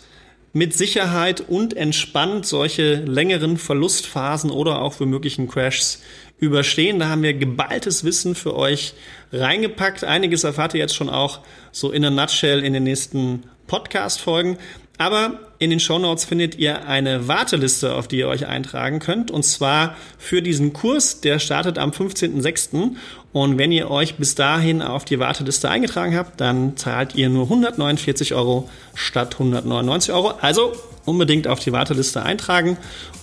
mit 0.53 0.73
Sicherheit 0.73 1.41
und 1.41 1.75
entspannt 1.75 2.45
solche 2.45 2.95
längeren 2.95 3.57
Verlustphasen 3.57 4.49
oder 4.49 4.81
auch 4.81 4.93
für 4.93 5.05
möglichen 5.05 5.47
Crashs 5.47 6.01
überstehen. 6.39 6.99
Da 6.99 7.09
haben 7.09 7.23
wir 7.23 7.33
geballtes 7.33 8.03
Wissen 8.03 8.35
für 8.35 8.55
euch 8.55 8.93
reingepackt. 9.31 10.03
Einiges 10.03 10.43
erfahrt 10.43 10.73
ihr 10.73 10.79
jetzt 10.79 10.95
schon 10.95 11.09
auch 11.09 11.39
so 11.71 11.91
in 11.91 12.03
a 12.05 12.09
nutshell 12.09 12.63
in 12.63 12.73
den 12.73 12.83
nächsten 12.83 13.43
Podcast-Folgen. 13.67 14.57
Aber 14.97 15.39
in 15.59 15.69
den 15.69 15.79
Shownotes 15.79 16.25
findet 16.25 16.55
ihr 16.55 16.85
eine 16.85 17.29
Warteliste, 17.29 17.93
auf 17.93 18.09
die 18.09 18.17
ihr 18.17 18.27
euch 18.27 18.47
eintragen 18.47 18.99
könnt. 18.99 19.31
Und 19.31 19.43
zwar 19.43 19.95
für 20.17 20.41
diesen 20.41 20.73
Kurs, 20.73 21.21
der 21.21 21.39
startet 21.39 21.77
am 21.77 21.91
15.06. 21.91 22.95
Und 23.31 23.57
wenn 23.57 23.71
ihr 23.71 23.91
euch 23.91 24.15
bis 24.15 24.33
dahin 24.35 24.81
auf 24.81 25.05
die 25.05 25.19
Warteliste 25.19 25.69
eingetragen 25.69 26.15
habt, 26.15 26.41
dann 26.41 26.75
zahlt 26.77 27.15
ihr 27.15 27.29
nur 27.29 27.43
149 27.43 28.33
Euro 28.33 28.67
statt 28.95 29.33
199 29.33 30.13
Euro. 30.13 30.33
Also 30.41 30.73
unbedingt 31.05 31.47
auf 31.47 31.59
die 31.59 31.71
Warteliste 31.71 32.23
eintragen 32.23 32.77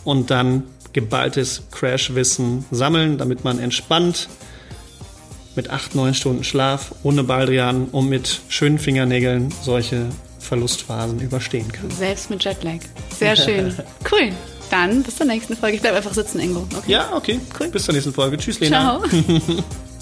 und 0.05 0.31
dann 0.31 0.65
geballtes 0.93 1.63
Crash-Wissen 1.73 2.65
sammeln, 2.71 3.19
damit 3.19 3.45
man 3.45 3.59
entspannt 3.59 4.29
mit 5.57 5.71
8, 5.71 5.95
9 5.95 6.15
Stunden 6.15 6.45
Schlaf, 6.45 6.95
ohne 7.03 7.25
Baldrian 7.25 7.87
und 7.87 8.09
mit 8.09 8.41
schönen 8.49 8.79
Fingernägeln 8.79 9.53
solche 9.63 10.07
Verlustphasen 10.39 11.21
überstehen 11.21 11.71
kann. 11.73 11.91
Selbst 11.91 12.31
mit 12.31 12.45
Jetlag. 12.45 12.79
Sehr 13.19 13.37
schön. 13.37 13.75
Cool. 14.11 14.31
Dann 14.71 15.03
bis 15.03 15.17
zur 15.17 15.27
nächsten 15.27 15.57
Folge. 15.57 15.77
Ich 15.77 15.83
bleib 15.83 15.95
einfach 15.95 16.15
sitzen, 16.15 16.41
Ingo. 16.41 16.67
Okay? 16.77 16.93
Ja, 16.93 17.15
okay. 17.15 17.41
Cool. 17.59 17.69
Bis 17.69 17.85
zur 17.85 17.95
nächsten 17.95 18.13
Folge. 18.13 18.37
Tschüss, 18.37 18.61
Lena. 18.61 19.01
Ciao. 19.01 19.65